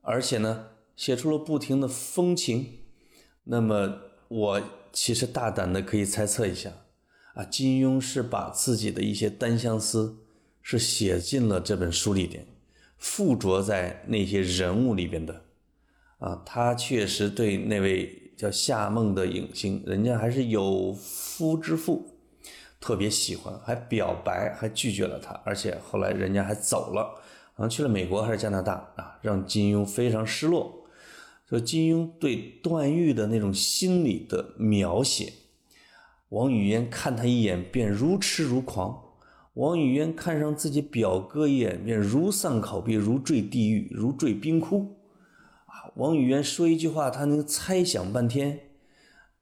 [0.00, 2.78] 而且呢，写出了不停的风情。
[3.44, 6.72] 那么我其实大胆的可以猜测一下，
[7.34, 10.16] 啊，金庸是把自己的一些单相思
[10.62, 12.46] 是写进了这本书里边，
[12.96, 15.44] 附着在那些人物里边的，
[16.20, 18.22] 啊，他确实对那位。
[18.36, 22.06] 叫夏梦的影星，人家还是有夫之妇，
[22.78, 27.18] 特别喜欢，还表白，还拒绝了他，而且后来人家还走了，
[27.54, 30.86] 好像去了美国还是加拿大啊，让金庸非常失落。
[31.48, 35.32] 说金庸对段誉的那种心理的描写，
[36.30, 39.00] 王语嫣看他一眼便如痴如狂，
[39.54, 44.95] 王语嫣看上自己表哥一眼便如丧考妣，如坠地狱，如坠冰窟。
[45.96, 48.60] 王语嫣说一句话，他能猜想半天，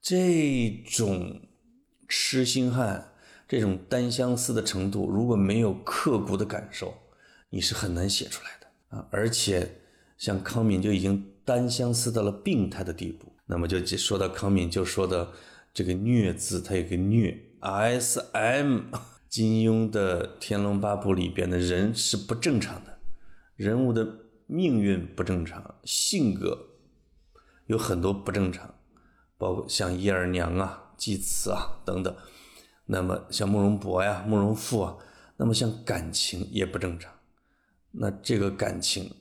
[0.01, 1.41] 这种
[2.07, 3.11] 痴心汉，
[3.45, 6.93] 这种单相思的程度，如果没有刻骨的感受，
[7.49, 9.05] 你是很难写出来的啊！
[9.11, 9.69] 而且
[10.17, 15.33] 像康敏就已经单相思到了病态的地步，那么就说到康敏，就说到
[15.73, 18.83] 这个虐字，它有个虐，S M。
[19.27, 22.99] 金庸的《天龙八部》里边的人是不正常的，
[23.57, 24.07] 人物的。
[24.47, 26.67] 命运不正常，性格
[27.65, 28.75] 有很多不正常，
[29.37, 32.15] 包括像叶二娘啊、祭慈啊等等。
[32.85, 34.97] 那么像慕容博呀、慕容复啊，
[35.37, 37.11] 那么像感情也不正常。
[37.91, 39.11] 那这个感情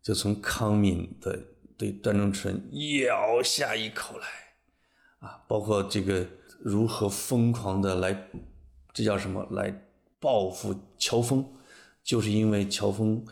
[0.00, 1.38] 就从康敏的
[1.76, 4.26] 对段正淳咬下一口来
[5.18, 6.26] 啊，包括这个
[6.58, 8.30] 如何疯狂的来，
[8.94, 9.46] 这叫什么？
[9.50, 11.46] 来报复乔峰，
[12.02, 13.22] 就是因为乔峰。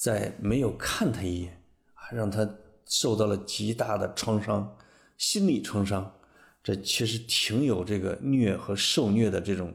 [0.00, 2.48] 在没有看他一眼啊，让他
[2.86, 4.78] 受到了极大的创伤，
[5.18, 6.14] 心理创伤，
[6.62, 9.74] 这其实挺有这个虐和受虐的这种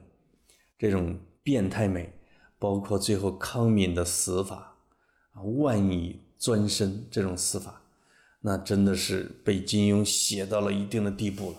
[0.80, 2.12] 这种变态美，
[2.58, 4.76] 包括最后康敏的死法
[5.34, 7.84] 啊，万蚁钻身这种死法，
[8.42, 11.58] 那真的是被金庸写到了一定的地步了。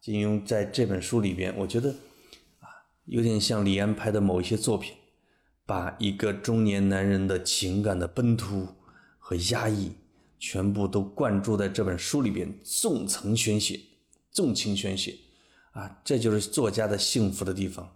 [0.00, 1.90] 金庸在这本书里边，我觉得
[2.60, 4.94] 啊，有点像李安拍的某一些作品。
[5.64, 8.66] 把一个中年男人的情感的奔突
[9.18, 9.92] 和压抑，
[10.38, 13.80] 全部都灌注在这本书里边，纵层宣泄，
[14.30, 15.16] 纵情宣泄，
[15.70, 17.94] 啊，这就是作家的幸福的地方，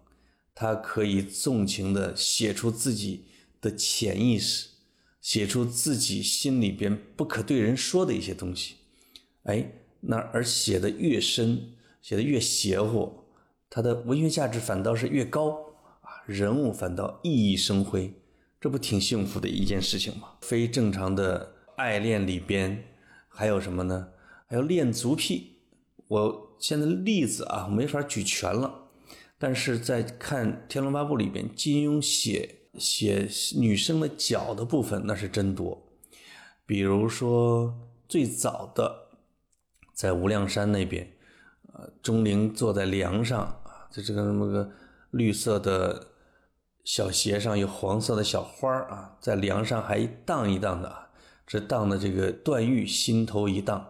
[0.55, 3.25] 他可以纵情的写出自己
[3.61, 4.69] 的潜意识，
[5.21, 8.77] 写出自己心里边不可对人说的一些东西，
[9.43, 13.25] 哎，那而写的越深，写的越邪乎，
[13.69, 15.66] 他的文学价值反倒是越高。
[16.27, 18.13] 人物反倒熠熠生辉，
[18.61, 20.31] 这不挺幸福的一件事情吗？
[20.41, 22.85] 非正常的爱恋里边
[23.29, 24.09] 还有什么呢？
[24.49, 25.61] 还有恋足癖。
[26.09, 28.89] 我现在例子啊没法举全了，
[29.39, 35.87] 但是在看《天龙八部》里边，金庸写写女生的脚的部分那是真多。
[36.67, 37.73] 比如说
[38.09, 39.11] 最早的
[39.93, 41.09] 在无量山那边，
[41.73, 44.73] 呃，钟灵坐在梁上啊，在这个那么个
[45.13, 46.09] 绿色的。
[46.87, 51.09] 小鞋上有黄色的小花啊，在梁上还一荡一荡的，
[51.45, 53.89] 这荡的这个段誉心头一荡，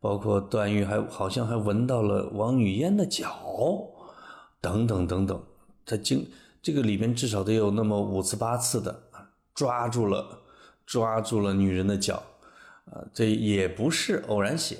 [0.00, 3.30] 包括段誉还好像还闻到了王语嫣的脚，
[4.60, 5.40] 等等等等，
[5.84, 6.28] 他经
[6.60, 10.40] 这个里边至少得有那么五次八次的啊，抓住了
[10.84, 12.24] 抓住了女人的脚，
[12.86, 14.78] 啊，这也不是偶然写，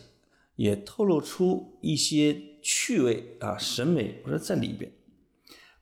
[0.57, 4.91] 也透露出一些趣味啊审美，我说在里边。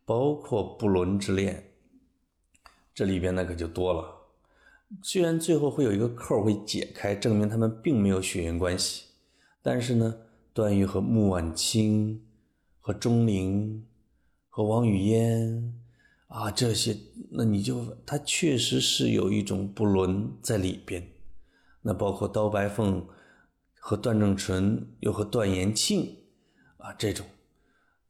[0.05, 1.73] 包括不伦之恋，
[2.95, 4.23] 这里边那可就多了。
[5.03, 9.07] 虽然最后会有一个扣会解开，证明他们并没有血缘关系，
[9.63, 10.15] 但是呢，
[10.53, 12.23] 段誉和穆婉清、
[12.81, 13.87] 和钟灵、
[14.49, 15.75] 和王语嫣
[16.29, 16.97] 啊这些，
[17.31, 21.09] 那你就他确实是有一种不伦在里边。
[21.83, 23.07] 那包括刀白凤
[23.75, 26.17] 和段正淳，又和段延庆
[26.77, 27.27] 啊这种，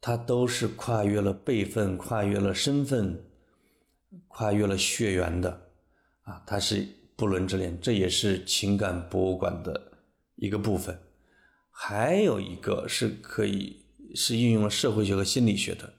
[0.05, 3.25] 他都是跨越了辈分，跨越了身份，
[4.27, 5.49] 跨越了血缘的
[6.21, 9.93] 啊，他是不伦之恋，这也是情感博物馆的
[10.35, 10.95] 一个部分。
[11.71, 13.83] 还有一个是可以
[14.13, 15.91] 是运用了社会学和心理学的，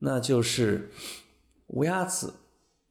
[0.00, 0.90] 那就是
[1.68, 2.34] 乌鸦子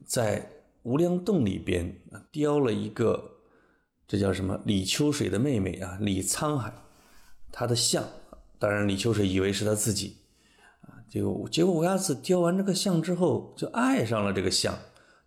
[0.03, 0.49] 在
[0.81, 2.01] 无量洞里边
[2.31, 3.37] 雕了一个，
[4.07, 4.59] 这叫什么？
[4.65, 6.73] 李秋水的妹妹啊，李沧海，
[7.51, 8.03] 她的像。
[8.57, 10.17] 当然，李秋水以为是他自己，
[11.09, 14.77] 结果结果乌鸦子雕完这个像之后，就爱上了这个像，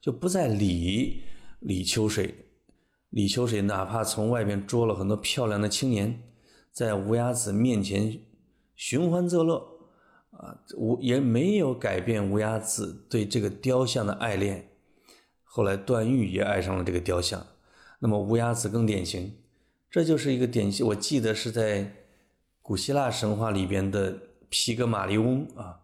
[0.00, 1.22] 就不再理
[1.60, 2.46] 李秋水。
[3.10, 6.22] 李秋水哪怕从外面捉了很多漂亮的青年。
[6.70, 8.20] 在乌鸦子面前
[8.76, 9.56] 寻欢作乐，
[10.30, 14.68] 啊，无也没有改变乌鸦子对这个雕像的爱恋。
[15.42, 17.44] 后来段誉也爱上了这个雕像，
[17.98, 19.34] 那么乌鸦子更典型，
[19.90, 20.86] 这就是一个典型。
[20.86, 21.94] 我记得是在
[22.62, 24.16] 古希腊神话里边的
[24.48, 25.80] 皮格马利翁啊，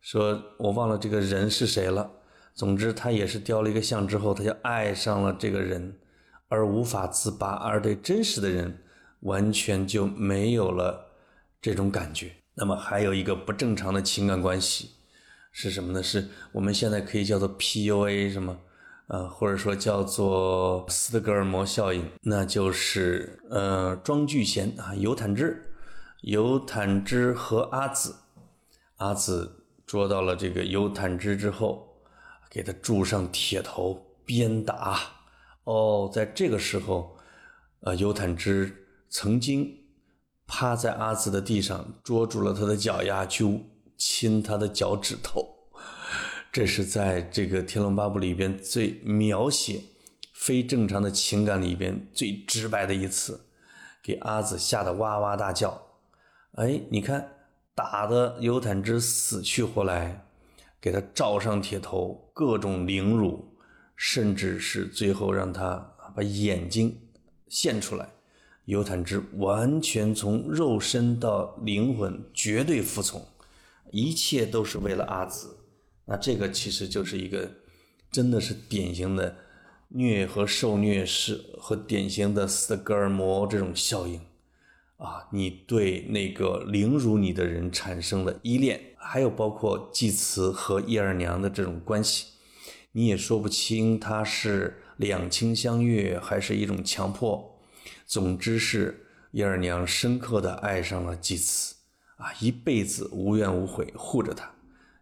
[0.00, 2.10] 说我忘了这个人是谁了。
[2.54, 5.98] 总之，他也是雕了一个像之后，他就爱上了这个人，
[6.48, 8.80] 而无法自拔，而对真实的人。
[9.24, 11.02] 完全就没有了
[11.62, 12.30] 这种感觉。
[12.54, 14.90] 那么还有一个不正常的情感关系
[15.50, 16.02] 是什么呢？
[16.02, 18.54] 是我们现在可以叫做 PUA 什么？
[19.06, 25.73] 呃，或者说叫做斯德哥尔摩效应，那就是呃庄聚贤啊，尤坦之，
[26.26, 28.14] 尤坦之和阿紫，
[28.96, 31.86] 阿紫捉到了这个尤坦之之后，
[32.50, 34.98] 给他铸上铁头鞭打。
[35.64, 37.18] 哦，在这个时候，
[37.80, 38.86] 呃，尤坦之。
[39.10, 39.84] 曾经
[40.46, 43.64] 趴在阿紫的地上，捉住了他的脚丫，去
[43.98, 45.46] 亲他的脚趾头。
[46.50, 49.82] 这是在这个《天龙八部》里边最描写
[50.32, 53.42] 非正常的情感里边最直白的一次，
[54.02, 55.82] 给阿紫吓得哇哇大叫。
[56.56, 57.28] 哎，你看，
[57.74, 60.24] 打的尤坦之死去活来，
[60.80, 63.56] 给他罩上铁头，各种凌辱，
[63.96, 65.74] 甚至是最后让他
[66.14, 66.96] 把眼睛
[67.48, 68.08] 献出来。
[68.66, 73.20] 尤坦之完全从肉身到灵魂绝对服从，
[73.90, 75.58] 一切都是为了阿紫。
[76.04, 77.50] 那这个其实就是一个，
[78.12, 79.36] 真的是典型的
[79.88, 84.20] 虐和受虐是和典型的斯德哥尔摩这种效应
[84.96, 85.28] 啊！
[85.32, 92.26] 你对那个凌辱你的人产生了依恋，还有包括祭慈和叶二娘的这种关系，
[92.92, 97.60] 你也说不清他是两情相悦还是一种强迫。
[98.06, 101.74] 总之是叶二娘深刻的爱上了祭慈，
[102.16, 104.54] 啊，一辈子无怨无悔护着他，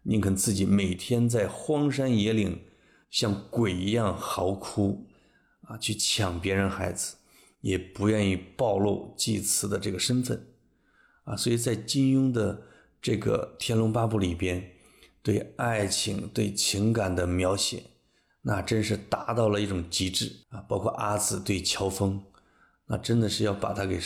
[0.04, 2.64] 宁肯自己每天在荒山野岭
[3.10, 5.06] 像鬼一样嚎哭，
[5.62, 7.16] 啊，去抢别人孩子，
[7.62, 10.46] 也不愿意暴露祭慈的这个身份，
[11.24, 12.62] 啊，所以在金庸的
[13.00, 14.72] 这个《天龙八部》里边，
[15.22, 17.84] 对爱情、对情感的描写，
[18.42, 22.22] 那真是达到了一种极致啊，包括阿紫对乔峰。
[22.86, 23.98] 那真的是要把他给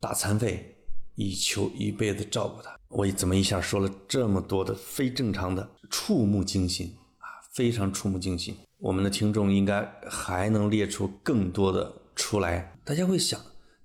[0.00, 0.76] 打残废，
[1.14, 2.76] 以求一辈子照顾他。
[2.88, 8.56] 我怎么一下说了这么多的非正常的，触目惊心啊，非常触目惊心。
[8.78, 12.76] 我们的听众应该还能列出更多的出来。
[12.82, 13.40] 大家会想，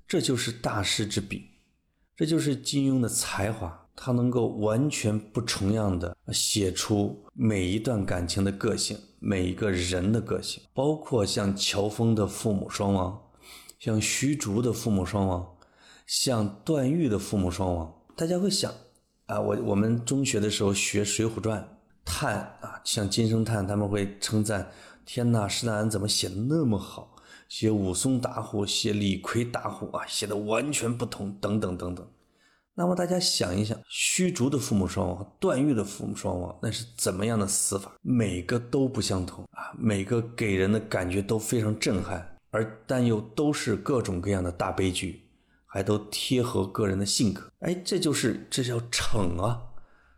[0.07, 1.43] 这就是大师之笔，
[2.15, 13.21] 这就是金庸的才华，他能够完全不重样的写出每一段感情的个性，每一个人的个性，包括像乔峰的父母双亡。
[13.79, 15.57] 像虚竹的父母双亡，
[16.05, 18.71] 像段誉的父母双亡，大家会想
[19.25, 21.59] 啊，我我们中学的时候学《水浒传》，
[22.05, 24.69] 叹啊，像金圣叹他们会称赞，
[25.03, 27.10] 天呐，施耐庵怎么写的那么好？
[27.51, 32.07] 写武松打虎，写李逵打虎啊，写的完全不同，等等等等。
[32.75, 37.91] 那么大家想一想，虚竹的父母双亡段誉的父母双亡，那是怎么样的死法？
[38.01, 42.25] 每个都不相同啊，每个给人的感觉都非常震撼。
[42.51, 45.27] 而但又都是各种各样的大悲剧，
[45.65, 49.61] 还都贴合个人的性格，哎，这就是这叫逞啊，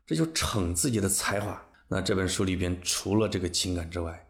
[0.05, 1.59] 这就逞自己的才华。
[1.87, 4.23] 那这本书里边除了这个情感之外，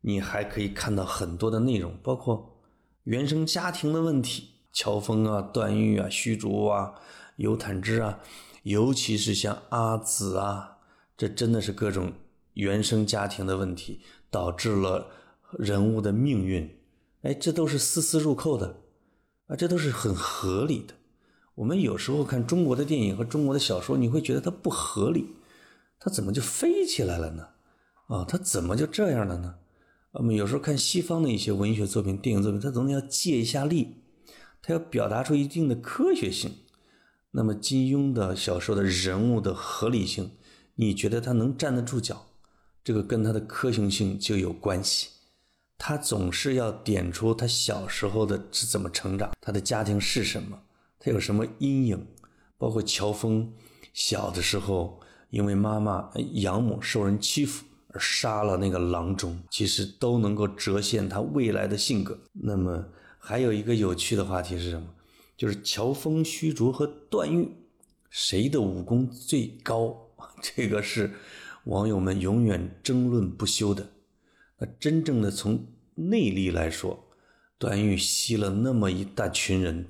[0.00, 2.60] 你还可以看到很多的内容，包括
[3.04, 6.94] 原生家庭的问题，乔峰啊、段誉啊、虚竹啊、
[7.36, 8.20] 尤坦之啊，
[8.62, 10.78] 尤其是像阿紫啊，
[11.16, 12.12] 这真的是各种
[12.54, 15.08] 原生家庭的问题导致了
[15.58, 16.78] 人物的命运。
[17.22, 18.76] 哎，这都是丝丝入扣的，
[19.48, 20.94] 啊，这都是很合理的。
[21.56, 25.34] 我们有时候看中国的电影和中国的小说，你会觉得它不合理，
[25.98, 27.48] 它怎么就飞起来了呢？
[28.06, 29.56] 啊，它怎么就这样了呢？
[30.12, 33.96] 我们有时候看西方的一些文学作品、电影作品，它总要借一下力，
[34.62, 36.50] 它要表达出一定的科学性。
[37.30, 40.30] 那么金庸的小说的人物的合理性，
[40.76, 42.26] 你觉得他能站得住脚？
[42.82, 45.10] 这个跟他的科学性就有关系。
[45.76, 50.58] 他总是要点出他小时候的是怎么成长，他的家庭是什么，
[50.98, 52.06] 他有什么阴影，
[52.56, 53.52] 包括乔峰
[53.92, 54.98] 小的时候
[55.28, 57.66] 因为妈妈养母受人欺负
[57.98, 62.18] 杀了那个郎中，其实都能够折现他未来的性格。
[62.32, 62.86] 那么
[63.18, 64.86] 还有一个有趣的话题是什么？
[65.36, 67.48] 就是乔峰、虚竹和段誉
[68.10, 69.96] 谁的武功最高？
[70.42, 71.12] 这个是
[71.64, 73.90] 网友们永远争论不休的。
[74.58, 77.04] 那真正的从内力来说，
[77.58, 79.86] 段誉吸了那么一大群人，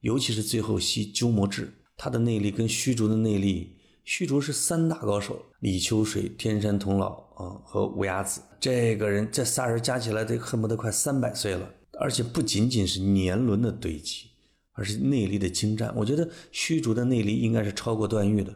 [0.00, 14.26] 尤其是最后吸鸠摩智，他的内力跟虚竹的内力，虚竹是三大高手，李秋水、天山童姥啊和无崖子，这个人这仨人加起来得恨不得快三百岁了，而且不仅仅是年轮的堆积，
[14.72, 15.90] 而是内力的精湛。
[15.96, 18.54] 我觉得虚竹的内力应该是超过段誉的，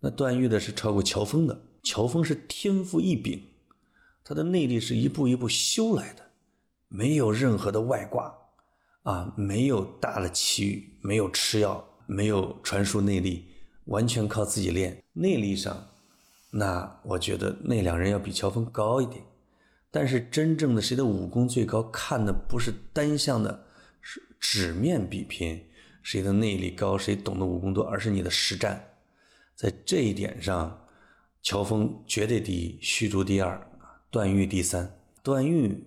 [0.00, 3.40] 那段誉的是超过乔峰的，乔峰是天赋异禀。
[4.24, 6.22] 他的内力是一步一步修来的，
[6.88, 8.32] 没有任何的外挂，
[9.02, 13.46] 啊，没有大的奇遇，没有吃药，没有传输内力，
[13.86, 15.02] 完全靠自己练。
[15.12, 15.88] 内力上，
[16.54, 19.22] 那我觉得那两人要比乔峰高一点。
[19.90, 23.66] 但是真正的谁的武功最高，看的不是单向的，
[24.00, 25.62] 是纸面比拼，
[26.02, 28.82] 谁的内力高，谁懂得武功多，而是你的实战。
[29.54, 30.86] 在这一点上，
[31.42, 33.60] 乔峰绝对第一，虚竹第二。
[34.10, 35.86] 段誉第三，段誉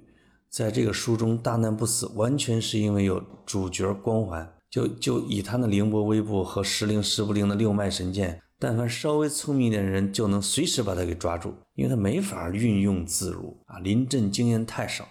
[0.49, 4.51] 在这个书中大难不死，完全是因为有主角光环。
[4.69, 13.77] 就就以他那凌波微步和时灵时不灵的六脉神剑，但凡稍微聪明一点的人，就能随时把他给抓住，因为他没法运用自如啊。
[13.77, 15.07] 临阵经验太少，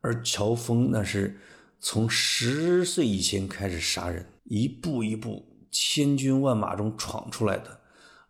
[0.00, 1.38] 而乔峰那是
[1.78, 7.80] 从十岁以前开始杀人，一步一步千军万马中闯出来的，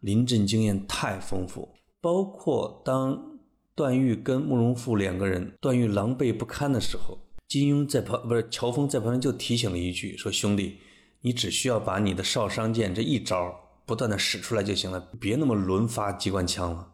[0.00, 1.68] 临阵经验太丰富，
[2.00, 3.36] 包括当。
[3.76, 10.78] 段誉跟慕容复两个人，段誉狼狈不堪的时候，金庸在旁不是乔峰在旁边就提醒了一句，说兄弟，
[11.20, 13.54] 你只需要把你的少商剑这一招
[13.86, 16.92] 不断的使出来就行了，别那么轮发机关枪了。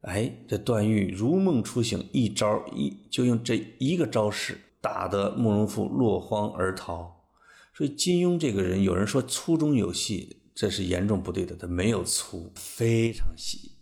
[0.00, 7.28] 哎，这段誉如梦初醒，一招一就用这一个招式打得慕容复落荒而逃。
[7.74, 13.72] 所以金庸这个人，有人说粗中有细，这是严重不对的，他没有粗，非常细。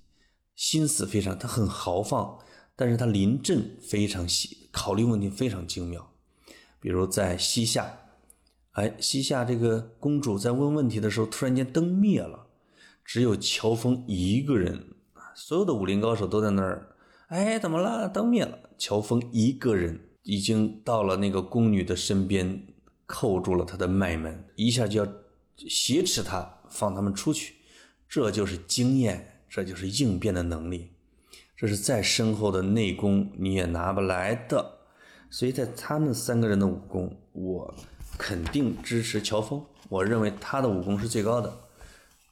[0.54, 2.38] 心思非常，他很豪放，
[2.76, 6.12] 但是他临阵非常细，考虑问题非常精妙。
[6.80, 7.98] 比如在西夏，
[8.72, 12.46] 哎，西夏这个公主在问问题的时候，突然间灯灭了，
[13.04, 14.94] 只有乔峰一个人，
[15.34, 16.94] 所有的武林高手都在那儿，
[17.28, 18.08] 哎，怎么了？
[18.08, 22.62] 灯灭了，乔峰一个人已经到了那个宫女的身边，
[23.06, 25.12] 扣住了她的脉门，一下就要
[25.56, 27.54] 挟持她，放他们出去，
[28.08, 29.26] 这就是经验。
[29.52, 30.92] 这就是应变的能力，
[31.56, 34.78] 这是再深厚的内功你也拿不来的。
[35.28, 37.74] 所以在他们三个人的武功，我
[38.20, 39.64] 肯定支持乔峰。
[39.88, 41.50] 我认为他的武功是最高的，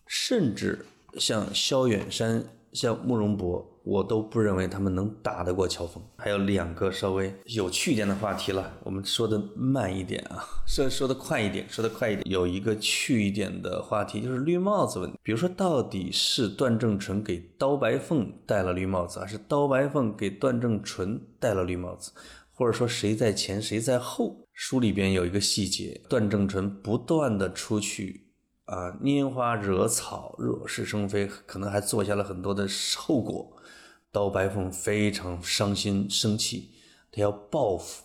[0.06, 0.84] 甚至
[1.14, 2.44] 像萧远山。
[2.74, 6.00] 像慕容博，我都不认为他们能打得过乔峰。
[6.18, 12.30] 还有两个稍微有趣一点的话题了，我们说的慢一点啊， 说说的快一点，说的快一点。
[12.30, 15.18] 有一个趣一点的话题，就是绿帽子问题。
[15.22, 22.12] 比如说，到底是段正淳给刀白凤戴了绿帽子，还是刀白凤给段正淳戴了绿帽子？
[22.52, 24.36] 或者说谁在前，谁在后？
[24.60, 28.26] 书里边有一个细节，段正淳不断的出去。
[28.64, 33.56] 啊，拈花惹草，惹是生非，可能还做下了很多的后果。
[34.10, 36.70] 刀白凤非常伤心生气，
[37.12, 38.02] 他要报复，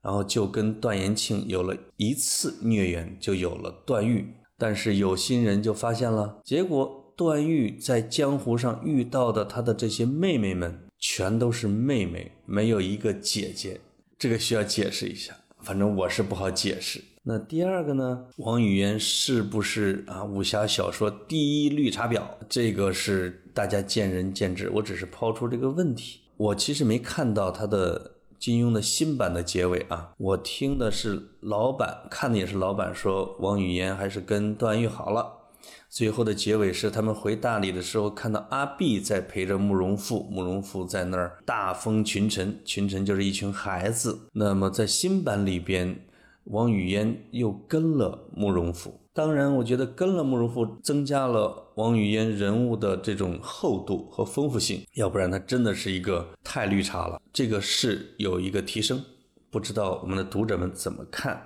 [0.00, 4.34] 然后就跟段延庆有了一次孽缘，就有了段誉。
[4.56, 13.82] 但是有心人就发现了，结果段誉在江湖上遇到的他的这些妹妹们，全都是妹妹，没有一个姐姐。
[14.18, 17.02] 这个需要解释一下，反正我是不好解释。
[17.22, 18.26] 那第二个呢？
[18.38, 20.24] 王语嫣是不是啊？
[20.24, 22.22] 武侠小说第一绿茶婊？
[22.48, 24.70] 这个是大家见仁见智。
[24.74, 26.20] 我只是抛出这个问题。
[26.38, 30.12] 我其实没看到他的金庸的新版的结尾啊。
[30.16, 35.39] 我听的是老版，看的也是老版，说王语嫣还是跟段誉好了。
[35.88, 44.28] 最后的结尾是他们回大理的时候，看到阿碧在陪着慕容复，慕容复在那儿大封群臣，群臣就是一群孩子。
[44.32, 45.98] 那么在新版里边。
[46.44, 48.98] 王语嫣又跟了慕容复。
[49.12, 57.20] 当然，我觉得跟了慕容复，增加了王语嫣人物的这种厚度和丰富性，要不然他真的是一个太绿茶了。
[57.32, 59.04] 这个是有一个提升，
[59.50, 61.40] 不知道我们的读者们怎么看？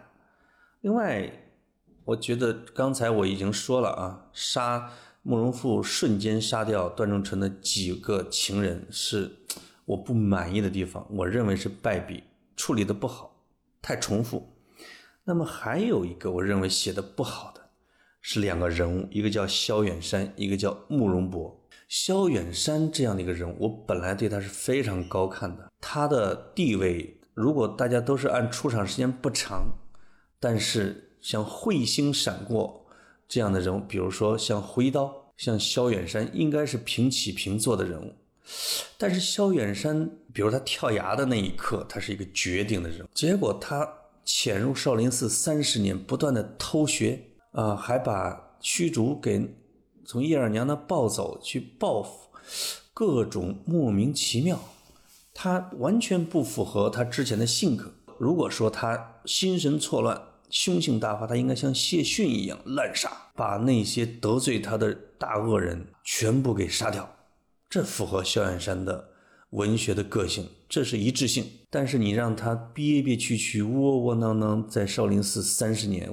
[0.83, 1.31] 另外，
[2.05, 4.91] 我觉得刚才我已经说了啊，杀
[5.23, 9.31] 慕容复瞬间杀掉段仲淳的几个情人是
[9.87, 12.25] 我不满意的地方，我认为是败笔，
[12.57, 13.35] 处理的不好，
[13.81, 14.55] 太重复。
[15.25, 17.63] 那么还有一个我认为写的不好的
[18.21, 21.59] 是两个人物，一个叫萧远山，一个叫慕容博。
[21.89, 25.71] 萧远山这样的一个人物，我本来对他是非常高看的。
[25.81, 29.79] 他的地位，如果大家都是按出场时间不长，
[30.41, 32.87] 但是像彗星闪过
[33.27, 38.12] 这样的人物，比如说像挥刀，像萧远山，应该是平起平坐的人物。
[38.99, 43.89] 但是萧远山，比如他跳崖的那一刻，他是一个绝顶的人物，结果他。
[44.27, 47.20] 潜入少林寺三十年，不断的偷学
[47.53, 49.47] 啊，还把虚竹给
[50.07, 52.31] 从叶二娘那抱走去报复，
[52.95, 54.59] 各种莫名其妙，
[55.35, 57.93] 他完全不符合他之前的性格。
[58.16, 60.18] 如果说他心神错乱、
[60.55, 67.13] 凶性大发，他应该像谢逊一样滥杀，把那些得罪他的大恶人全部给杀掉，
[67.69, 69.09] 这符合萧远山的。
[69.51, 71.45] 文学的个性，这是一致性。
[71.71, 76.09] 但是你让他憋憋屈屈、窝窝囊囊在少林寺三十年，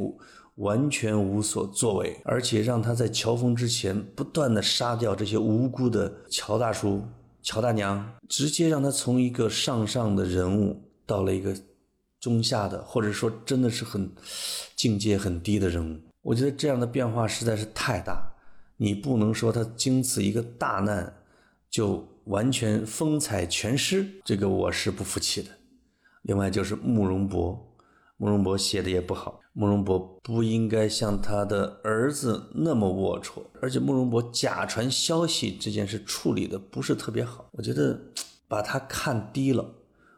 [0.55, 7.03] 完全无所作为，而且让他在乔峰之前不断的杀掉这些无辜的乔大叔、
[7.43, 11.55] 乔大娘，直接让他从一个上上的人物到了一个
[12.21, 14.09] 中下的，或者说真的是很
[14.77, 15.99] 境界很低的人物。
[16.21, 18.31] 我觉得这样的变化实在是太大，
[18.77, 21.13] 你不能说他经此一个大难
[21.69, 22.07] 就。
[22.25, 25.49] 完全风采全失，这个我是不服气的。
[26.21, 27.75] 另外就是慕容博，
[28.17, 29.41] 慕容博写的也不好。
[29.53, 37.99] 慕容博不应该像他的儿子那么龌龊，而且慕容博假传消息这件事处理的不是特别好，我觉得
[38.47, 39.73] 把他看低了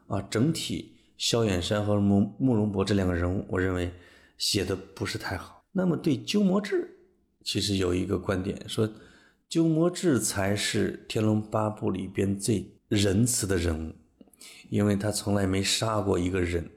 [0.06, 0.20] 啊。
[0.20, 3.92] 整体萧远山和慕慕容博这两个人物，我认为
[4.38, 5.64] 写的不是太好。
[5.72, 6.96] 那么对鸠摩智，
[7.42, 8.88] 其实有一个观点说。
[9.46, 13.94] 鸠摩智才是《天龙八部》里边最仁慈的人物，
[14.68, 16.68] 因为他从来没杀过一个人。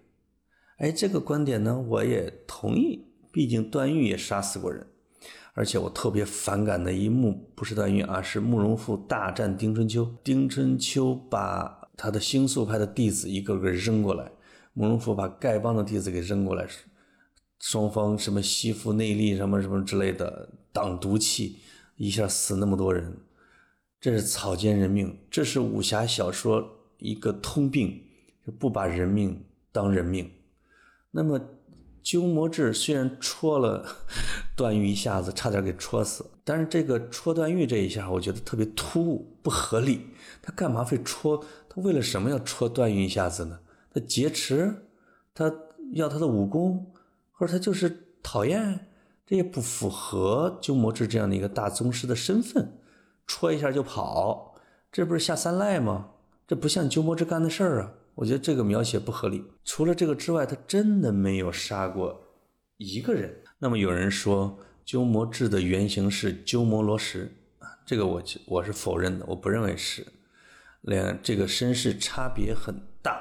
[0.77, 3.07] 哎，这个观点呢，我也同意。
[3.31, 4.85] 毕竟段誉也杀死过人，
[5.53, 10.13] 而且我特别反感的一幕不是段誉啊，是慕容复大战丁春秋。
[10.23, 14.31] 丁春秋把他的星宿派的弟子一个个扔过来，
[14.71, 16.65] 慕容复把丐帮的弟子给扔过来，
[17.59, 21.57] 双方什么吸附内力什么什么之类的，挡毒气。
[21.95, 23.17] 一下死那么多人，
[23.99, 26.63] 这是草菅人命，这是武侠小说
[26.99, 28.03] 一个通病，
[28.45, 30.29] 就不把人命当人命。
[31.09, 31.41] 那么
[32.03, 33.83] 鸠摩智虽然戳了
[34.55, 40.01] 段誉一下子，差点给戳死，但是这个戳段誉这一下，我觉得特别突兀，不合理。
[40.43, 41.43] 他干嘛非戳？
[41.77, 43.59] 为了什么要戳段誉一下子呢？
[43.93, 44.87] 他劫持？
[45.33, 45.53] 他
[45.93, 46.91] 要他的武功？
[47.31, 48.87] 或者他就是讨厌？
[49.25, 52.79] 这也不符合鸠摩智这样的一个大宗师的身份，
[53.25, 54.55] 戳一下就跑，
[54.91, 56.11] 这不是下三滥吗？
[56.47, 57.93] 这不像鸠摩智干的事儿啊！
[58.15, 59.43] 我觉得这个描写不合理。
[59.65, 62.23] 除了这个之外，他真的没有杀过
[62.77, 63.43] 一个人。
[63.59, 70.07] 那么有人说鸠摩智的原型是鸠摩罗什啊，这个我我是否认的，我不认为是，
[70.87, 73.11] 两这个身世差别很大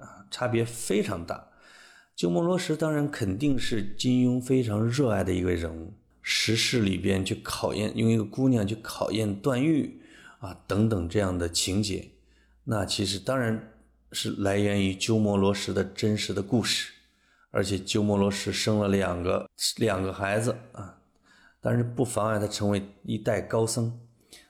[0.00, 1.48] 啊，差别非常大。
[2.14, 10.00] 鸠摩罗什当然肯定是金庸非常热爱的一个人物，时事里边去考验，用一个姑娘去考验段誉
[10.38, 12.12] 啊等等这样的情节，
[12.62, 13.72] 那其实当然
[14.12, 16.92] 是来源于鸠摩罗什的真实的故事，
[17.50, 20.98] 而且鸠摩罗什生了两个两个孩子啊，
[21.60, 24.00] 但是不妨碍他成为一代高僧。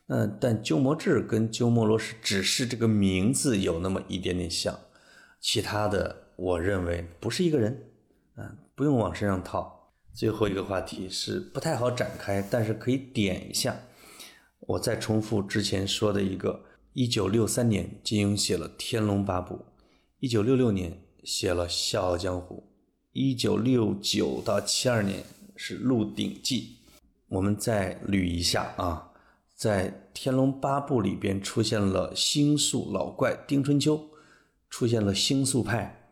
[0.06, 4.78] 那但鸠摩智跟鸠摩罗什只是这个名字有那么一点点像，
[5.40, 6.24] 其他的。
[6.36, 7.88] 我认为不是一个人，
[8.36, 9.94] 嗯，不用往身上套。
[10.12, 13.74] 最后一个话题是不太好展开，但是可以点一下。
[14.60, 19.54] 我再重复之前说的一个：一九六三年，金庸写了《天龙八部》；
[20.20, 22.56] 一九六六年写了《笑傲江湖》；
[23.12, 25.24] 一九六九到七二年
[25.56, 26.60] 是《鹿鼎记》。
[27.28, 29.10] 我们再捋一下啊，
[29.56, 34.10] 在《天龙八部》里边出现了星宿老怪丁春秋，
[34.68, 36.10] 出现了星宿派。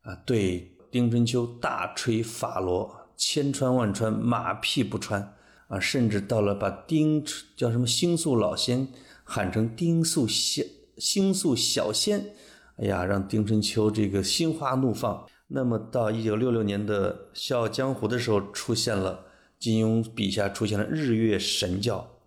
[0.00, 5.36] 啊，对丁春秋大吹法螺，千穿万穿，马屁不穿
[5.68, 5.78] 啊！
[5.78, 7.24] 甚至到了把丁
[7.56, 8.88] 叫什么星宿老仙
[9.22, 10.64] 喊成丁宿小
[10.96, 12.34] 星宿小仙，
[12.78, 15.28] 哎呀，让丁春秋这个心花怒放。
[15.46, 19.26] 那么到一九六六年的《笑傲江湖》的时候，出现了
[19.60, 22.19] 金庸笔下出现了日月神教，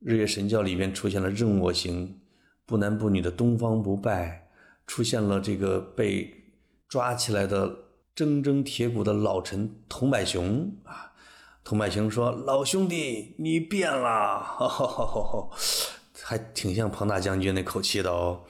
[0.00, 2.20] 日月神教里边出现了任我行，
[2.64, 4.48] 不男不女的东方不败，
[4.86, 6.52] 出现了这个被
[6.88, 7.68] 抓起来的
[8.14, 11.12] 铮铮铁骨的老臣童百雄啊。
[11.64, 14.40] 童百雄说：“老兄弟，你变了，
[16.22, 18.44] 还挺像庞大将军那口气的哦。”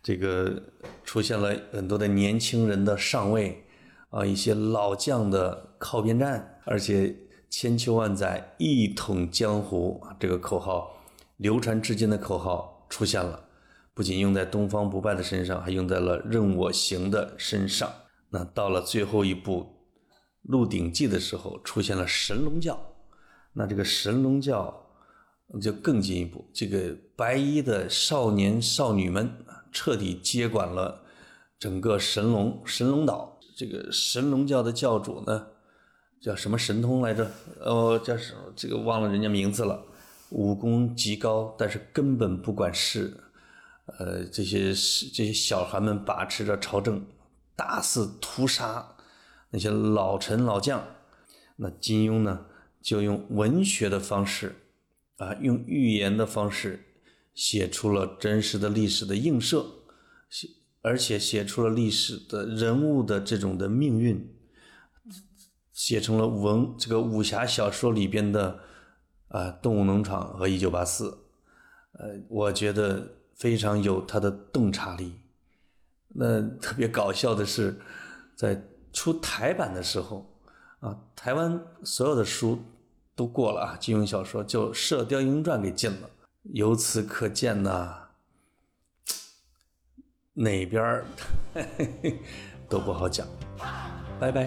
[0.00, 0.62] 这个
[1.02, 3.64] 出现了很多的年轻人的上位
[4.10, 7.16] 啊，一些老将的靠边站，而且
[7.52, 10.96] 千秋万载一统江湖，这个口号
[11.36, 13.44] 流传至今的口号出现了，
[13.92, 17.92] 不仅用在东方不败的身上，还用在了任我行的身上。
[18.30, 19.66] 那到了最后一部。
[20.50, 22.76] 《鹿鼎记》的时候出现了神龙教，
[23.52, 24.88] 那这个神龙教
[25.60, 29.30] 就更进一步，这个白衣的少年少女们
[29.70, 31.04] 彻底接管了
[31.60, 33.38] 整个神龙神龙岛。
[33.56, 35.46] 这个神龙教的教主呢，
[36.22, 37.28] 叫什么神通来着？
[37.60, 38.52] 哦，叫什么？
[38.54, 39.84] 这个忘了人家名字了。
[40.30, 43.12] 武功极高，但是根本不管事。
[43.98, 44.68] 呃，这些
[45.12, 47.04] 这些小孩们把持着朝政，
[47.56, 48.96] 大肆屠杀。
[49.50, 50.82] 那些老臣老将，
[51.56, 52.46] 那金庸呢，
[52.80, 54.54] 就用文学的方式，
[55.18, 56.84] 啊，用寓言的方式，
[57.34, 59.66] 写出了真实的历史的映射，
[60.30, 60.48] 写
[60.80, 64.34] 而且写出了历史的人物的这种的命运，
[65.72, 68.60] 写成了文这个武侠小说里边的
[69.28, 71.10] 啊《动物农场》和《一九八四》，
[71.92, 75.20] 呃，我觉得非常有它的洞察力。
[76.08, 77.80] 那特别搞笑的是，
[78.36, 78.62] 在。
[78.94, 80.38] 出台版的时候，
[80.80, 82.62] 啊，台湾所有的书
[83.16, 86.10] 都过了啊，金庸小说就《射雕英雄传》给禁了。
[86.42, 88.08] 由此可见呐，
[90.34, 91.06] 哪边儿
[92.68, 93.26] 都不好讲。
[94.20, 94.46] 拜拜。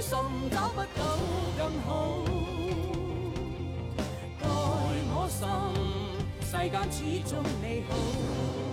[0.00, 0.16] 心
[0.50, 1.18] 找不到
[1.58, 2.22] 更好。
[4.40, 4.46] 待
[5.10, 5.40] 我心，
[6.42, 8.67] 世间始终美好。